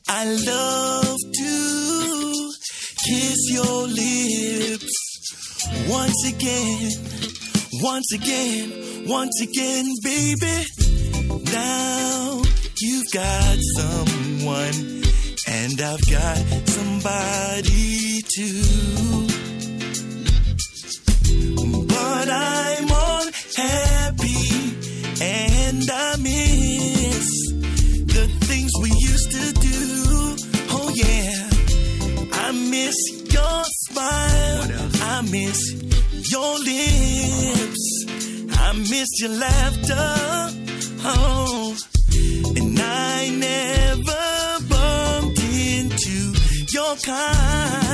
I 0.08 0.26
love 0.26 1.18
to 1.34 2.52
kiss 3.06 3.52
your 3.52 3.88
lips 3.88 5.06
once 5.88 6.26
again, 6.28 6.92
once 7.82 8.12
again, 8.14 9.08
once 9.08 9.42
again, 9.42 9.86
baby. 10.04 10.64
Now 11.52 12.42
you've 12.82 13.12
got 13.14 13.58
someone, 13.78 15.04
and 15.48 15.82
I've 15.82 16.06
got 16.10 16.38
somebody 16.68 18.22
too. 18.36 19.25
I 38.96 39.00
miss 39.00 39.20
your 39.20 39.32
laughter. 39.32 40.16
Oh, 41.04 41.76
and 42.56 42.80
I 42.80 43.30
never 43.30 44.66
bumped 44.70 45.40
into 45.40 46.34
your 46.72 46.96
kind. 47.04 47.85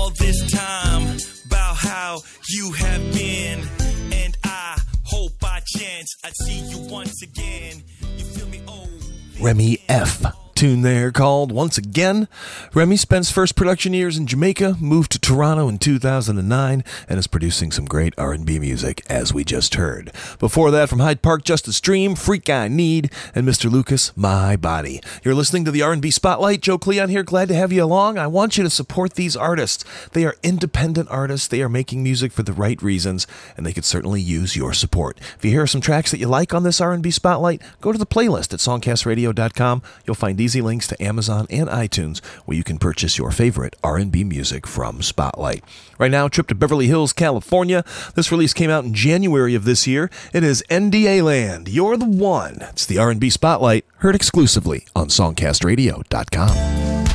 All 0.00 0.10
this 0.10 0.50
time 0.50 1.18
about 1.46 1.76
how 1.76 2.18
you 2.48 2.72
have 2.72 3.02
been, 3.12 3.60
and 4.12 4.36
I 4.44 4.80
hope 5.04 5.38
by 5.40 5.60
chance 5.66 6.16
I 6.24 6.30
see 6.44 6.60
you 6.60 6.78
once 6.90 7.22
again. 7.22 7.82
You 8.16 8.24
feel 8.24 8.46
me? 8.48 8.62
Oh. 8.66 8.88
Remy 9.40 9.78
F. 9.88 10.39
Tune 10.60 10.82
there 10.82 11.10
called 11.10 11.52
Once 11.52 11.78
Again. 11.78 12.28
Remy 12.74 12.96
spent 12.96 13.20
his 13.24 13.30
first 13.30 13.56
production 13.56 13.94
years 13.94 14.18
in 14.18 14.26
Jamaica, 14.26 14.76
moved 14.78 15.10
to 15.12 15.18
Toronto 15.18 15.68
in 15.68 15.78
2009, 15.78 16.84
and 17.08 17.18
is 17.18 17.26
producing 17.26 17.72
some 17.72 17.86
great 17.86 18.12
R&B 18.18 18.58
music, 18.58 19.02
as 19.08 19.32
we 19.32 19.42
just 19.42 19.76
heard. 19.76 20.12
Before 20.38 20.70
that, 20.70 20.90
from 20.90 20.98
Hyde 20.98 21.22
Park, 21.22 21.44
Justice 21.44 21.80
Dream, 21.80 22.14
Freak 22.14 22.50
I 22.50 22.68
Need, 22.68 23.10
and 23.34 23.48
Mr. 23.48 23.70
Lucas, 23.70 24.14
My 24.14 24.54
Body. 24.54 25.00
You're 25.24 25.34
listening 25.34 25.64
to 25.64 25.70
the 25.70 25.80
R&B 25.80 26.10
Spotlight. 26.10 26.60
Joe 26.60 26.76
Cleon 26.76 27.08
here, 27.08 27.22
glad 27.22 27.48
to 27.48 27.54
have 27.54 27.72
you 27.72 27.82
along. 27.82 28.18
I 28.18 28.26
want 28.26 28.58
you 28.58 28.62
to 28.62 28.68
support 28.68 29.14
these 29.14 29.36
artists. 29.36 29.82
They 30.12 30.26
are 30.26 30.36
independent 30.42 31.08
artists. 31.10 31.48
They 31.48 31.62
are 31.62 31.70
making 31.70 32.02
music 32.02 32.32
for 32.32 32.42
the 32.42 32.52
right 32.52 32.82
reasons, 32.82 33.26
and 33.56 33.64
they 33.64 33.72
could 33.72 33.86
certainly 33.86 34.20
use 34.20 34.56
your 34.56 34.74
support. 34.74 35.18
If 35.38 35.42
you 35.42 35.52
hear 35.52 35.66
some 35.66 35.80
tracks 35.80 36.10
that 36.10 36.20
you 36.20 36.28
like 36.28 36.52
on 36.52 36.64
this 36.64 36.82
R&B 36.82 37.10
Spotlight, 37.12 37.62
go 37.80 37.92
to 37.92 37.98
the 37.98 38.04
playlist 38.04 38.52
at 38.52 38.60
songcastradio.com. 38.60 39.82
You'll 40.04 40.14
find 40.14 40.36
easy 40.50 40.60
links 40.60 40.88
to 40.88 41.00
Amazon 41.00 41.46
and 41.48 41.68
iTunes 41.68 42.18
where 42.44 42.56
you 42.56 42.64
can 42.64 42.76
purchase 42.76 43.16
your 43.16 43.30
favorite 43.30 43.76
R&B 43.84 44.24
music 44.24 44.66
from 44.66 45.00
Spotlight. 45.00 45.62
Right 45.96 46.10
now, 46.10 46.26
trip 46.26 46.48
to 46.48 46.56
Beverly 46.56 46.88
Hills, 46.88 47.12
California. 47.12 47.84
This 48.16 48.32
release 48.32 48.52
came 48.52 48.68
out 48.68 48.84
in 48.84 48.92
January 48.92 49.54
of 49.54 49.64
this 49.64 49.86
year. 49.86 50.10
It 50.32 50.42
is 50.42 50.64
NDA 50.68 51.22
Land. 51.22 51.68
You're 51.68 51.96
the 51.96 52.04
one. 52.04 52.56
It's 52.62 52.84
the 52.84 52.98
R&B 52.98 53.30
Spotlight, 53.30 53.86
heard 53.98 54.16
exclusively 54.16 54.86
on 54.96 55.06
songcastradio.com. 55.06 57.09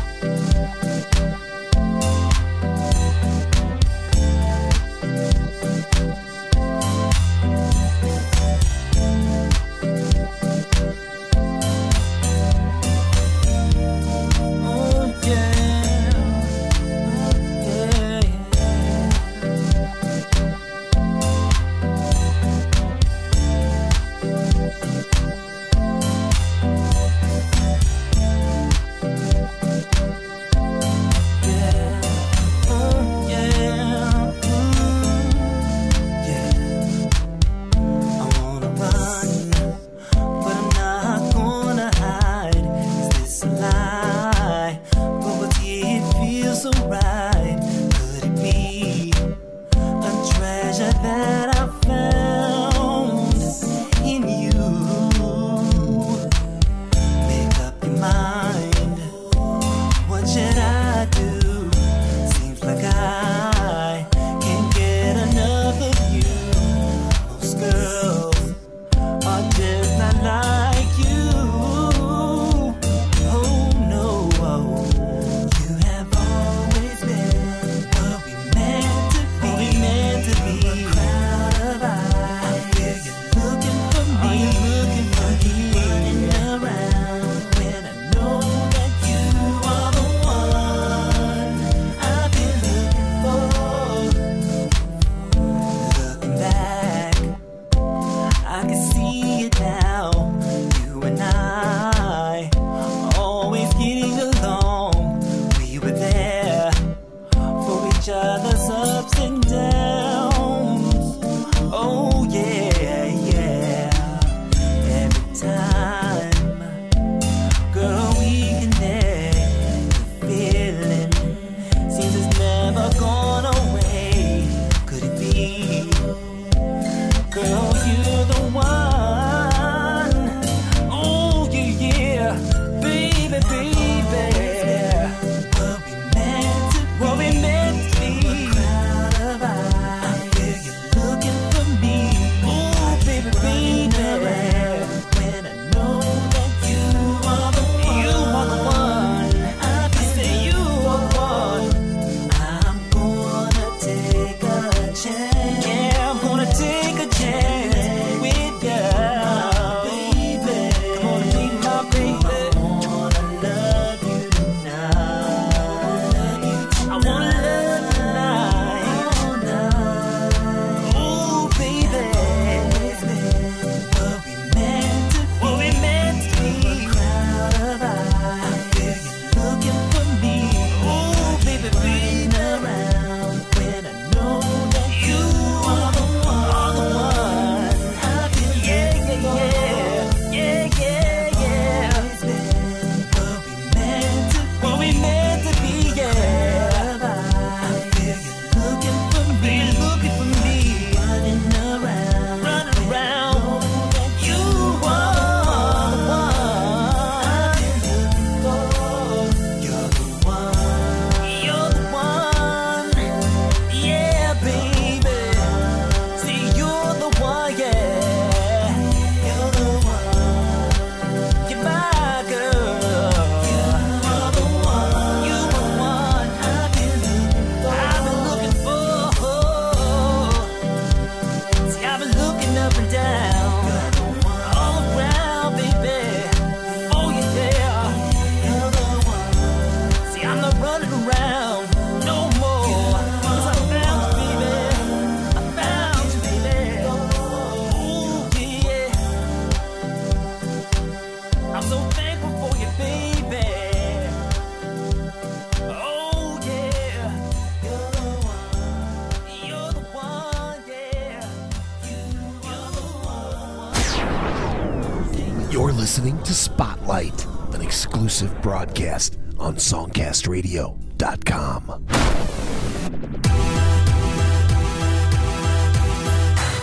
radio.com. 270.35 271.63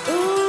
Oh, 0.04 0.42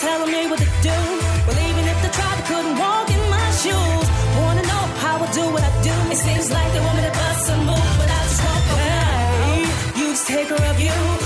telling 0.00 0.32
me 0.32 0.50
what 0.50 0.58
to 0.58 0.64
do. 0.82 0.90
Well, 1.46 1.61
It 6.12 6.18
seems 6.18 6.50
like 6.50 6.70
the 6.74 6.80
woman 6.80 7.02
that 7.04 7.14
busts 7.14 7.48
bust 7.48 7.52
a 7.52 7.56
move, 7.56 7.92
but 7.98 8.10
I 8.10 8.22
just 8.28 8.44
walk 8.44 8.64
away. 8.74 9.64
You 9.96 10.14
take 10.26 10.46
care 10.46 10.70
of 10.70 10.78
you. 10.78 11.21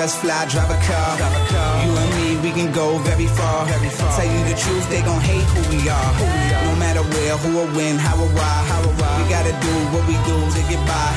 just 0.00 0.22
fly, 0.24 0.46
drive 0.48 0.70
a 0.72 0.80
car. 0.88 1.12
You 1.84 1.92
and 1.92 2.10
me, 2.16 2.28
we 2.40 2.50
can 2.56 2.72
go 2.72 2.96
very 3.04 3.26
far. 3.26 3.68
Tell 3.68 4.24
you 4.24 4.40
the 4.48 4.56
truth, 4.56 4.88
they 4.88 5.02
gon' 5.02 5.20
hate 5.20 5.44
who 5.52 5.60
we 5.76 5.80
are. 5.92 6.12
No 6.64 6.72
matter 6.80 7.04
where, 7.12 7.36
who 7.36 7.60
or 7.60 7.68
when, 7.76 7.96
how 8.00 8.16
or 8.16 8.32
why. 8.32 8.60
We 9.20 9.28
gotta 9.28 9.52
do 9.52 9.74
what 9.92 10.04
we 10.08 10.16
do 10.24 10.36
to 10.56 10.60
get 10.72 10.80
by. 10.88 11.08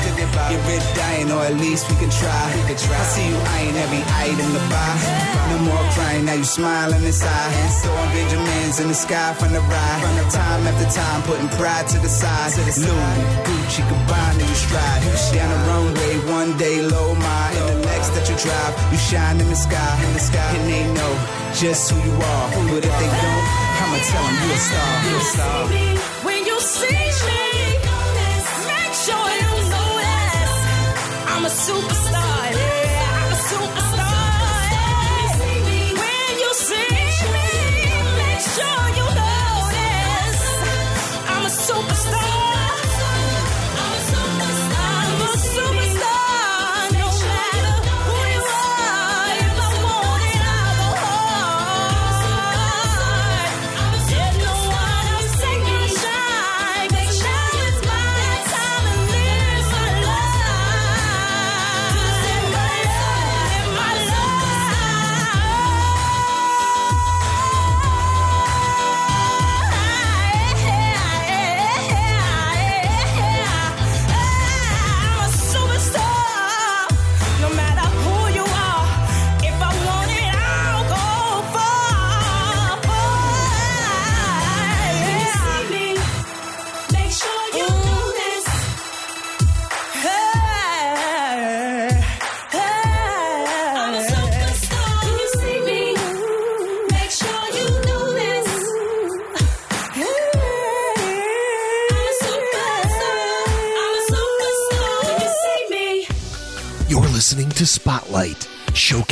Get 0.52 0.60
rich, 0.68 0.84
dying, 0.94 1.32
or 1.32 1.40
at 1.48 1.56
least 1.56 1.88
we 1.88 1.96
can 1.96 2.10
try. 2.10 2.44
I 2.68 3.04
see 3.08 3.24
you 3.24 3.38
eyeing 3.56 3.76
every 3.76 4.04
item 4.20 4.52
to 4.52 4.62
buy. 4.68 4.92
No 5.50 5.56
more 5.64 5.84
crying, 5.96 6.24
now 6.26 6.34
you 6.34 6.44
smiling 6.44 7.02
inside. 7.04 7.52
Throwing 7.80 8.10
Benjamins 8.12 8.80
in 8.80 8.88
the 8.88 8.94
sky 8.94 9.32
from 9.34 9.52
the 9.52 9.60
ride. 9.60 10.00
Time 10.28 10.66
after 10.68 10.88
time, 10.92 11.22
putting 11.22 11.48
pride 11.56 11.88
to 11.88 11.98
the 11.98 12.08
side. 12.08 12.52
Louis, 12.56 13.16
Gucci, 13.48 13.82
Gabbana, 13.88 14.44
you 14.44 14.56
stride. 14.56 15.02
Down 15.32 15.48
the 15.48 15.60
runway, 15.68 16.14
one 16.30 16.56
day 16.58 16.82
low 16.82 17.14
my. 17.14 17.48
And 17.56 17.68
the 17.68 17.76
next 17.88 18.10
that 18.14 18.28
you 18.28 18.36
drive 18.36 18.73
you 18.92 18.98
shine 18.98 19.40
in 19.40 19.48
the 19.48 19.56
sky, 19.56 19.92
in 20.06 20.12
the 20.12 20.20
sky, 20.30 20.50
and 20.58 20.66
they 20.70 20.84
know 20.98 21.12
just 21.54 21.90
who 21.90 21.96
you 22.08 22.14
are. 22.14 22.46
But 22.54 22.84
if 22.88 22.94
they 23.00 23.10
don't, 23.24 23.44
I'ma 23.80 23.98
tell 24.10 24.24
them 24.26 24.36
you 24.42 24.50
a 24.54 24.60
star, 24.68 24.92
you 25.06 25.16
a 25.16 25.20
star. 25.34 25.58
When 26.26 26.40
you 26.50 26.56
see 26.60 27.06
me, 27.28 27.42
make 28.70 28.94
sure 29.04 29.28
you 29.42 29.52
know 29.72 29.88
that 30.04 30.46
I'm 31.32 31.44
a 31.44 31.52
superstar. 31.64 32.33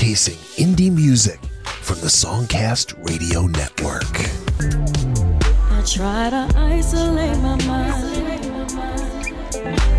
showcasing 0.02 0.36
indie 0.58 0.92
music 0.92 1.38
from 1.64 1.96
the 2.00 2.08
Songcast 2.08 2.94
Radio 3.08 3.42
Network. 3.42 4.18
I 5.70 5.82
try 5.86 6.28
to 6.30 6.48
isolate 6.56 7.38
my 7.38 7.56
mind 7.64 8.40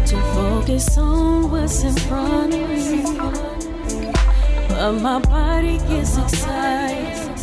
to 0.08 0.22
focus 0.34 0.98
on 0.98 1.52
what's 1.52 1.84
in 1.84 1.96
front 1.96 2.54
of 2.54 2.70
me, 2.70 3.04
but 4.68 4.92
my 4.94 5.20
body 5.20 5.78
gets 5.88 6.18
excited 6.18 7.40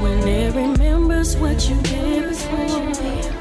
when 0.00 0.18
it 0.28 0.54
remembers 0.54 1.36
what 1.36 1.68
you 1.68 1.80
did 1.82 2.28
before. 2.28 3.37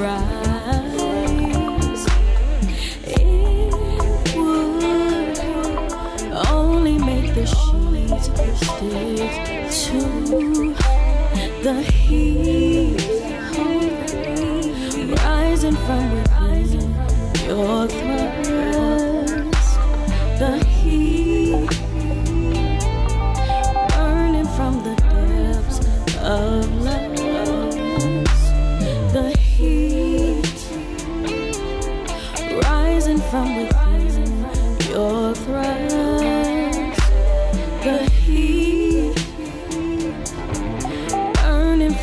Rise. 0.00 1.06
It 3.04 3.74
would 4.34 5.38
only 6.48 6.96
make 6.98 7.34
the 7.34 7.46
sheets 7.46 8.26
stick 8.66 9.70
to 9.84 10.00
the 11.62 11.82
heat 11.82 13.00
rising 15.22 15.76
from 15.76 16.04
within 16.12 16.80
your 17.46 17.86
thrust. 17.88 18.49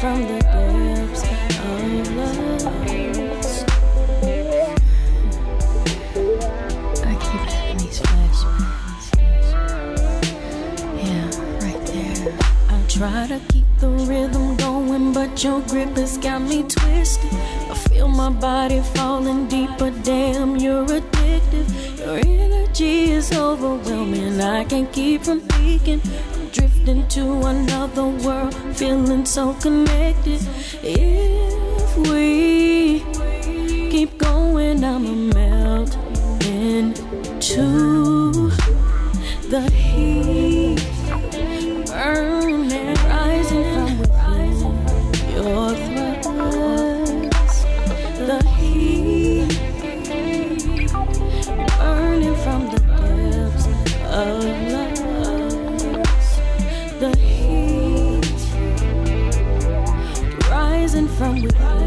From 0.07 0.21
the 0.27 0.39
depths 0.39 1.23
of. 1.23 1.27
I 7.03 7.13
keep 7.25 7.43
having 7.51 7.77
these 7.77 7.99
flashbacks. 8.07 9.07
Yeah, 11.03 11.27
right 11.63 11.83
there. 11.91 12.31
I 12.69 12.77
try 12.87 13.27
to 13.33 13.39
keep 13.51 13.65
the 13.79 13.89
rhythm 14.09 14.55
going, 14.55 15.11
but 15.11 15.43
your 15.43 15.59
grip 15.61 15.97
has 15.97 16.17
got 16.17 16.41
me 16.41 16.63
twisted. 16.63 17.33
I 17.73 17.75
feel 17.89 18.07
my 18.07 18.29
body 18.29 18.79
falling 18.95 19.47
deeper. 19.49 19.91
Damn, 20.03 20.55
you're 20.55 20.85
addictive. 20.85 21.67
Your 21.99 22.17
energy 22.25 23.11
is 23.11 23.33
overwhelming. 23.33 24.39
I 24.39 24.63
can't 24.63 24.89
keep 24.93 25.23
from 25.23 25.41
peeking. 25.49 26.01
I'm 26.87 27.45
another 27.45 28.05
world, 28.05 28.55
feeling 28.73 29.25
so 29.25 29.53
connected. 29.55 30.39
If 30.81 31.97
we 31.97 33.03
keep 33.91 34.17
going, 34.17 34.85
I'ma 34.85 35.13
melt 35.35 35.97
into 36.45 38.51
the 39.49 39.69
heat 39.69 40.06
from 61.17 61.41
within 61.41 61.86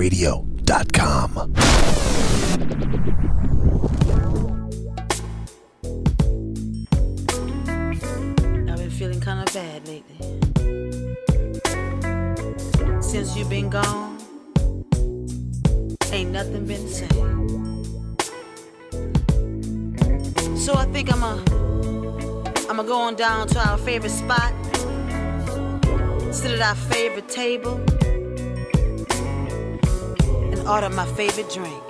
radio.com. 0.00 1.52
I've 8.66 8.78
been 8.78 8.90
feeling 8.90 9.20
kind 9.20 9.46
of 9.46 9.52
bad 9.52 9.86
lately. 9.86 10.16
Since 13.02 13.36
you've 13.36 13.50
been 13.50 13.68
gone, 13.68 14.16
ain't 16.12 16.30
nothing 16.30 16.64
been 16.64 16.88
said. 16.88 17.12
So 20.56 20.76
I 20.76 20.86
think 20.94 21.12
I'm 21.12 21.22
a 21.22 21.44
I'm 22.70 22.86
gonna 22.86 23.16
down 23.18 23.48
to 23.48 23.68
our 23.68 23.76
favorite 23.76 24.12
spot, 24.12 24.54
sit 26.32 26.52
at 26.52 26.62
our 26.62 26.74
favorite 26.74 27.28
table 27.28 27.78
order 30.70 30.88
my 30.88 31.04
favorite 31.14 31.50
drink. 31.50 31.89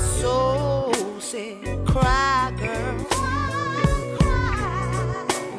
Soul 0.00 0.92
said, 1.18 1.58
"Cry, 1.86 2.52
girl." 2.58 2.98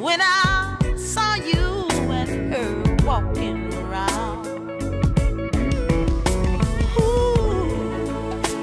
When 0.00 0.20
I 0.20 0.76
saw 0.96 1.34
you 1.36 1.86
and 2.10 2.52
her 2.52 2.72
walking 3.06 3.72
around. 3.82 4.44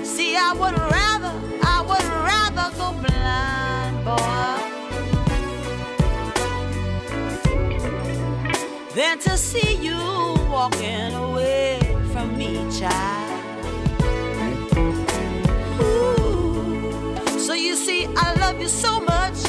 See, 0.03 0.36
I 0.36 0.51
would 0.59 0.77
rather, 0.95 1.34
I 1.75 1.77
would 1.89 2.07
rather 2.30 2.67
go 2.77 2.88
blind, 3.03 3.95
boy, 4.05 4.59
than 8.95 9.15
to 9.19 9.38
see 9.38 9.75
you 9.88 9.99
walking 10.51 11.13
away 11.13 11.80
from 12.11 12.38
me, 12.38 12.51
child. 12.77 13.18
So 18.70 18.99
much 19.01 19.41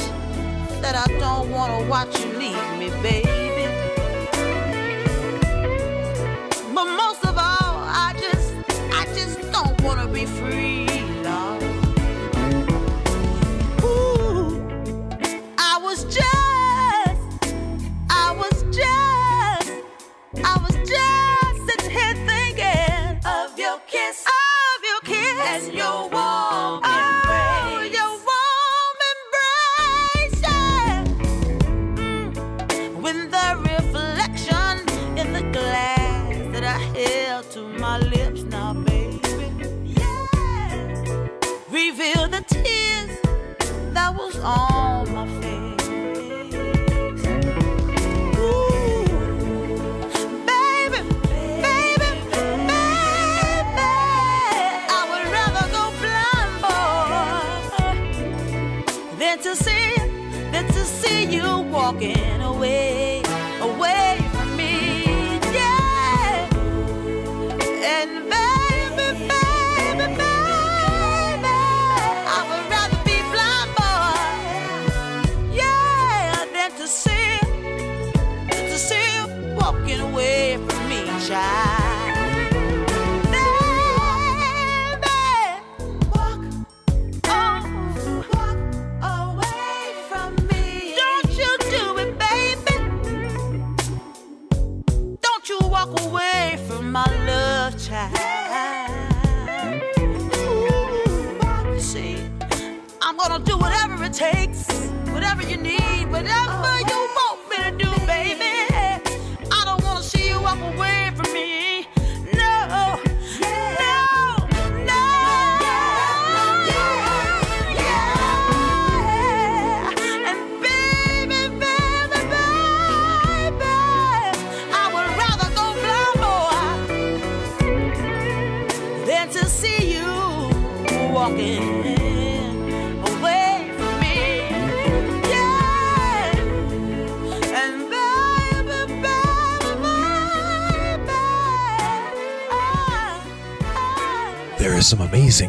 that 0.81 0.95
I 0.95 1.07
don't 1.19 1.51
wanna 1.51 1.87
watch 1.87 2.19
you 2.19 2.33
leave 2.33 2.77
me, 2.79 2.89
baby. 3.01 3.40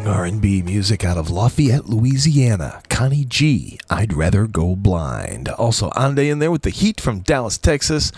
R&B 0.07 0.61
music 0.63 1.05
out 1.05 1.17
of 1.17 1.29
Lafayette, 1.29 1.85
Louisiana. 1.85 2.81
Connie 2.89 3.25
G, 3.25 3.79
I'd 3.89 4.13
Rather 4.13 4.47
Go 4.47 4.75
Blind. 4.75 5.49
Also, 5.49 5.89
Ande 5.95 6.19
in 6.19 6.39
there 6.39 6.51
with 6.51 6.63
the 6.63 6.69
heat 6.69 6.99
from 6.99 7.19
Dallas, 7.19 7.57
Texas. 7.57 8.11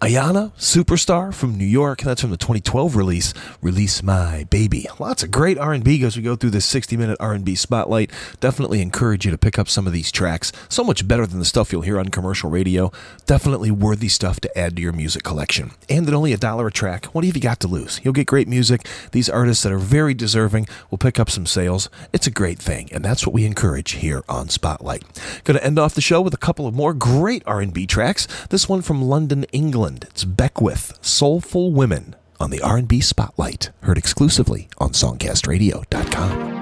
Ayana, 0.00 0.52
Superstar 0.52 1.34
from 1.34 1.58
New 1.58 1.64
York. 1.64 2.02
That's 2.02 2.20
from 2.20 2.30
the 2.30 2.36
2012 2.36 2.94
release, 2.94 3.34
Release 3.60 4.00
My 4.00 4.44
Baby. 4.44 4.86
Lots 5.00 5.24
of 5.24 5.32
great 5.32 5.58
R&B 5.58 6.04
as 6.04 6.16
we 6.16 6.22
go 6.22 6.36
through 6.36 6.50
this 6.50 6.72
60-minute 6.72 7.16
R&B 7.18 7.56
spotlight. 7.56 8.12
Definitely 8.38 8.80
encourage 8.80 9.24
you 9.24 9.32
to 9.32 9.38
pick 9.38 9.58
up 9.58 9.68
some 9.68 9.88
of 9.88 9.92
these 9.92 10.12
tracks. 10.12 10.52
So 10.68 10.84
much 10.84 11.08
better 11.08 11.26
than 11.26 11.40
the 11.40 11.44
stuff 11.44 11.72
you'll 11.72 11.82
hear 11.82 11.98
on 11.98 12.10
commercial 12.10 12.48
radio. 12.48 12.92
Definitely 13.26 13.72
worthy 13.72 14.06
stuff 14.06 14.38
to 14.40 14.56
add 14.56 14.76
to 14.76 14.82
your 14.82 14.92
music 14.92 15.24
collection. 15.24 15.72
And 15.88 16.06
at 16.06 16.14
only 16.14 16.32
a 16.32 16.36
dollar 16.36 16.68
a 16.68 16.72
track, 16.72 17.06
what 17.06 17.24
have 17.24 17.34
you 17.34 17.42
got 17.42 17.58
to 17.60 17.68
lose? 17.68 18.00
You'll 18.04 18.14
get 18.14 18.28
great 18.28 18.46
music. 18.46 18.86
These 19.10 19.28
artists 19.28 19.64
that 19.64 19.72
are 19.72 19.78
very 19.78 20.14
deserving 20.14 20.68
will 20.92 20.98
pick 20.98 21.18
up 21.18 21.28
some 21.28 21.44
sales. 21.44 21.90
It's 22.12 22.28
a 22.28 22.30
great 22.30 22.60
thing, 22.60 22.88
and 22.92 23.04
that's 23.04 23.26
what 23.26 23.34
we 23.34 23.44
encourage 23.44 23.92
here 23.94 24.22
on 24.28 24.48
Spotlight. 24.48 25.02
Going 25.42 25.58
to 25.58 25.66
end 25.66 25.76
off 25.76 25.96
the 25.96 26.00
show 26.00 26.20
with 26.20 26.34
a 26.34 26.38
couple 26.38 26.68
of 26.68 26.74
more 26.76 26.94
great 26.94 27.42
R&B 27.46 27.84
tracks. 27.88 28.28
This 28.50 28.68
one 28.68 28.80
from 28.80 29.02
London, 29.02 29.42
England. 29.50 29.87
It's 29.96 30.24
Beckwith, 30.24 30.98
Soulful 31.00 31.72
Women 31.72 32.14
on 32.40 32.50
the 32.50 32.60
R&B 32.62 33.00
Spotlight, 33.00 33.70
heard 33.82 33.98
exclusively 33.98 34.68
on 34.78 34.90
songcastradio.com. 34.90 36.57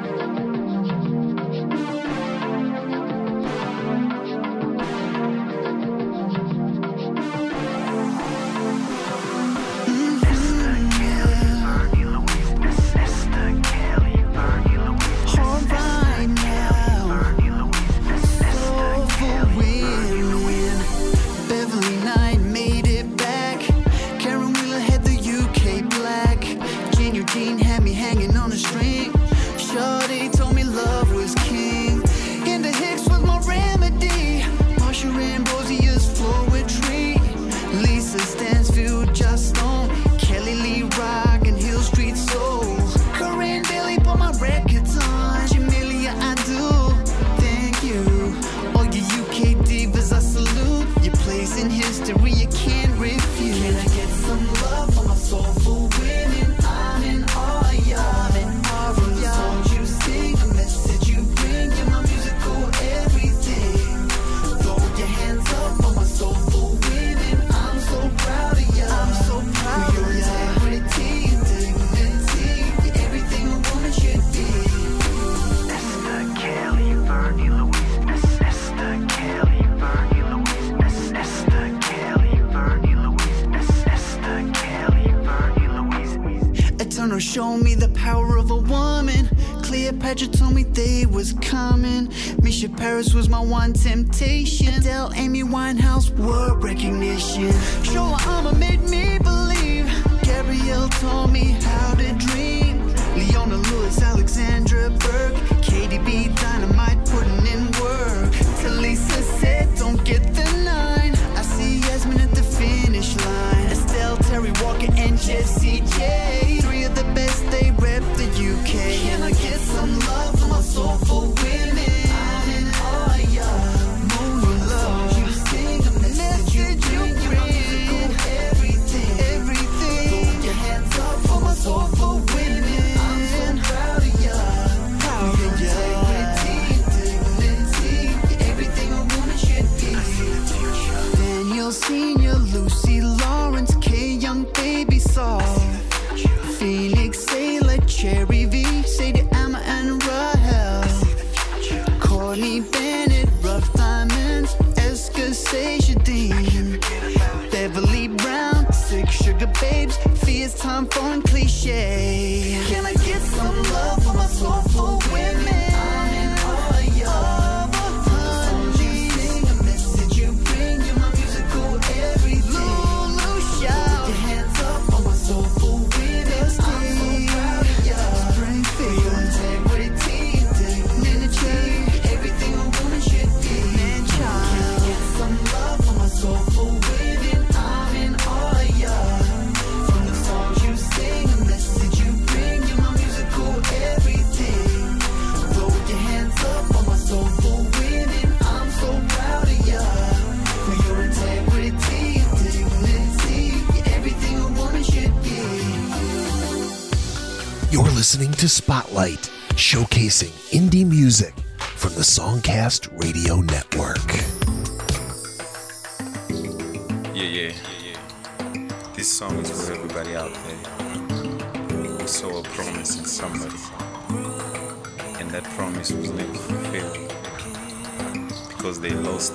Paris 92.87 93.13
was 93.13 93.29
my 93.29 93.41
one 93.41 93.73
temptation. 93.73 94.69
Adele, 94.75 95.11
Amy 95.17 95.43
Winehouse, 95.43 96.09
whoa. 96.17 96.46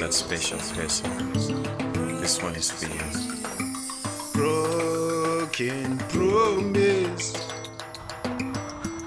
that 0.02 0.14
special 0.16 0.58
person. 0.74 1.12
This 2.22 2.42
one 2.42 2.56
is 2.56 2.72
for 2.72 2.88
you. 2.88 3.04
Broken 4.34 6.00
promise. 6.10 7.34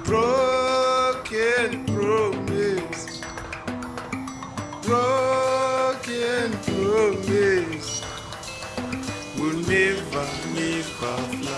Broken 0.05 1.85
promise. 1.87 3.21
Broken 4.83 6.53
promise. 6.69 8.03
Will 9.37 9.59
never, 9.67 10.27
never 10.55 11.17
fly. 11.43 11.54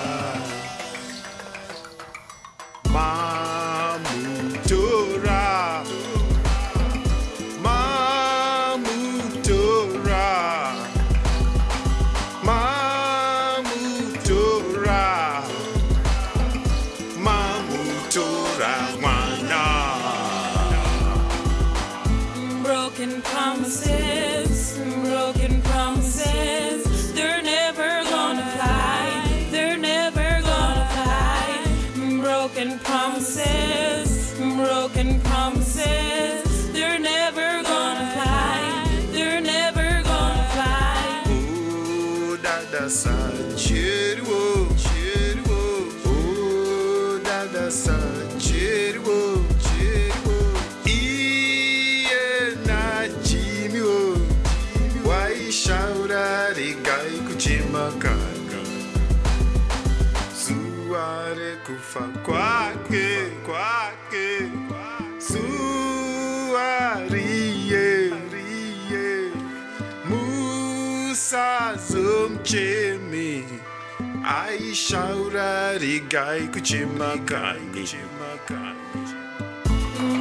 Shaurari 74.87 76.09
Gai 76.09 76.47
Kuchima 76.47 77.19
Gai. 77.27 77.59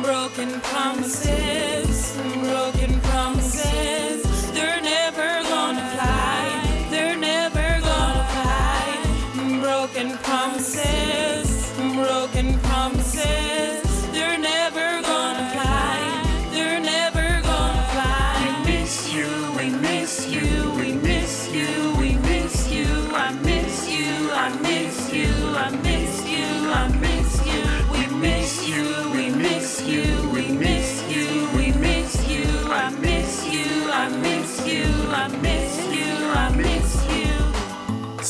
Broken 0.01 0.59
promises, 0.61 2.17
broken 2.41 2.99
promises. 3.01 3.74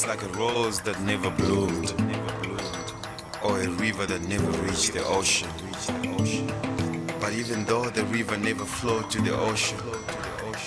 Like 0.07 0.21
a 0.21 0.27
rose 0.37 0.79
that 0.81 0.99
never 1.01 1.29
bloomed, 1.31 1.91
or 3.43 3.59
a 3.59 3.67
river 3.67 4.05
that 4.05 4.21
never 4.27 4.49
reached 4.63 4.93
the 4.93 5.03
ocean. 5.03 5.49
But 7.19 7.33
even 7.33 7.65
though 7.65 7.89
the 7.89 8.05
river 8.05 8.37
never 8.37 8.65
flowed 8.65 9.09
to 9.11 9.21
the 9.21 9.35
ocean, 9.35 9.79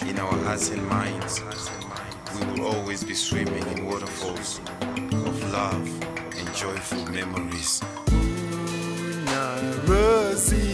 in 0.02 0.18
our 0.18 0.36
hearts 0.44 0.70
and 0.70 0.86
minds, 0.88 1.40
we 2.34 2.46
will 2.46 2.66
always 2.66 3.04
be 3.04 3.14
swimming 3.14 3.64
in 3.76 3.86
waterfalls 3.86 4.60
of 4.82 5.52
love 5.52 5.88
and 6.36 6.54
joyful 6.54 7.04
memories. 7.06 7.82
Rosie, 9.86 10.67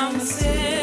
Broken 0.00 0.79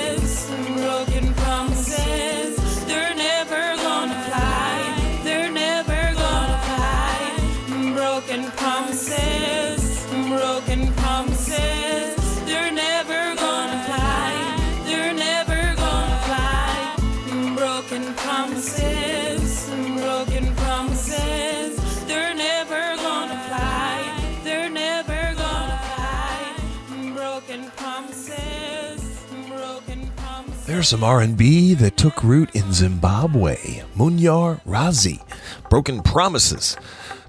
There's 30.78 30.90
some 30.90 31.04
R&B 31.04 31.74
that 31.74 31.98
took 31.98 32.24
root 32.24 32.54
in 32.54 32.72
Zimbabwe. 32.72 33.82
Munyar 33.96 34.62
Razi, 34.64 35.24
Broken 35.72 36.04
Promises. 36.04 36.78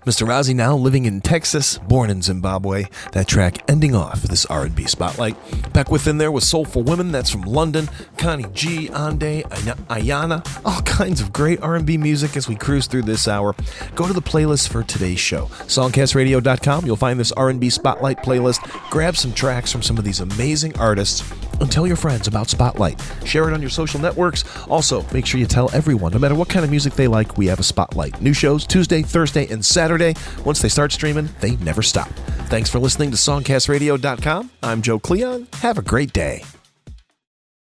Mr. 0.04 0.26
Razi 0.26 0.54
now 0.54 0.76
living 0.76 1.06
in 1.06 1.22
Texas, 1.22 1.78
born 1.78 2.10
in 2.10 2.20
Zimbabwe. 2.20 2.84
That 3.12 3.26
track 3.26 3.66
ending 3.66 3.94
off 3.94 4.20
this 4.20 4.44
R&B 4.46 4.84
spotlight. 4.84 5.34
Back 5.72 5.90
within 5.90 6.18
there 6.18 6.30
was 6.30 6.46
Soulful 6.46 6.82
Women, 6.82 7.10
that's 7.10 7.30
from 7.30 7.40
London. 7.40 7.88
Connie 8.18 8.44
G, 8.52 8.90
Ande, 8.90 9.22
Ay- 9.50 9.74
Ayana, 9.88 10.46
all 10.66 10.82
kinds 10.82 11.22
of 11.22 11.32
great 11.32 11.62
R&B 11.62 11.96
music 11.96 12.36
as 12.36 12.48
we 12.48 12.54
cruise 12.54 12.86
through 12.86 13.04
this 13.04 13.26
hour. 13.26 13.54
Go 13.94 14.06
to 14.06 14.12
the 14.12 14.20
playlist 14.20 14.68
for 14.68 14.82
today's 14.82 15.20
show, 15.20 15.46
songcastradio.com. 15.66 16.84
You'll 16.84 16.96
find 16.96 17.18
this 17.18 17.32
R&B 17.32 17.70
spotlight 17.70 18.22
playlist. 18.22 18.60
Grab 18.90 19.16
some 19.16 19.32
tracks 19.32 19.72
from 19.72 19.82
some 19.82 19.96
of 19.96 20.04
these 20.04 20.20
amazing 20.20 20.76
artists 20.78 21.22
and 21.60 21.70
tell 21.70 21.86
your 21.86 21.96
friends 21.96 22.28
about 22.28 22.48
Spotlight. 22.48 23.00
Share 23.24 23.48
it 23.48 23.54
on 23.54 23.60
your 23.60 23.70
social 23.70 24.00
networks. 24.00 24.44
Also, 24.68 25.04
make 25.12 25.26
sure 25.26 25.40
you 25.40 25.46
tell 25.46 25.70
everyone, 25.72 26.12
no 26.12 26.18
matter 26.18 26.34
what 26.34 26.48
kind 26.48 26.64
of 26.64 26.70
music 26.70 26.94
they 26.94 27.08
like, 27.08 27.36
we 27.36 27.46
have 27.46 27.60
a 27.60 27.64
Spotlight. 27.64 28.20
New 28.20 28.32
shows 28.32 28.66
Tuesday, 28.66 29.02
Thursday, 29.02 29.46
and 29.48 29.64
Saturday. 29.64 30.14
Once 30.44 30.60
they 30.60 30.68
start 30.68 30.92
streaming, 30.92 31.28
they 31.40 31.56
never 31.56 31.82
stop. 31.82 32.08
Thanks 32.48 32.70
for 32.70 32.78
listening 32.78 33.10
to 33.10 33.16
SongcastRadio.com. 33.16 34.50
I'm 34.62 34.82
Joe 34.82 34.98
Cleon. 34.98 35.48
Have 35.54 35.78
a 35.78 35.82
great 35.82 36.12
day. 36.12 36.42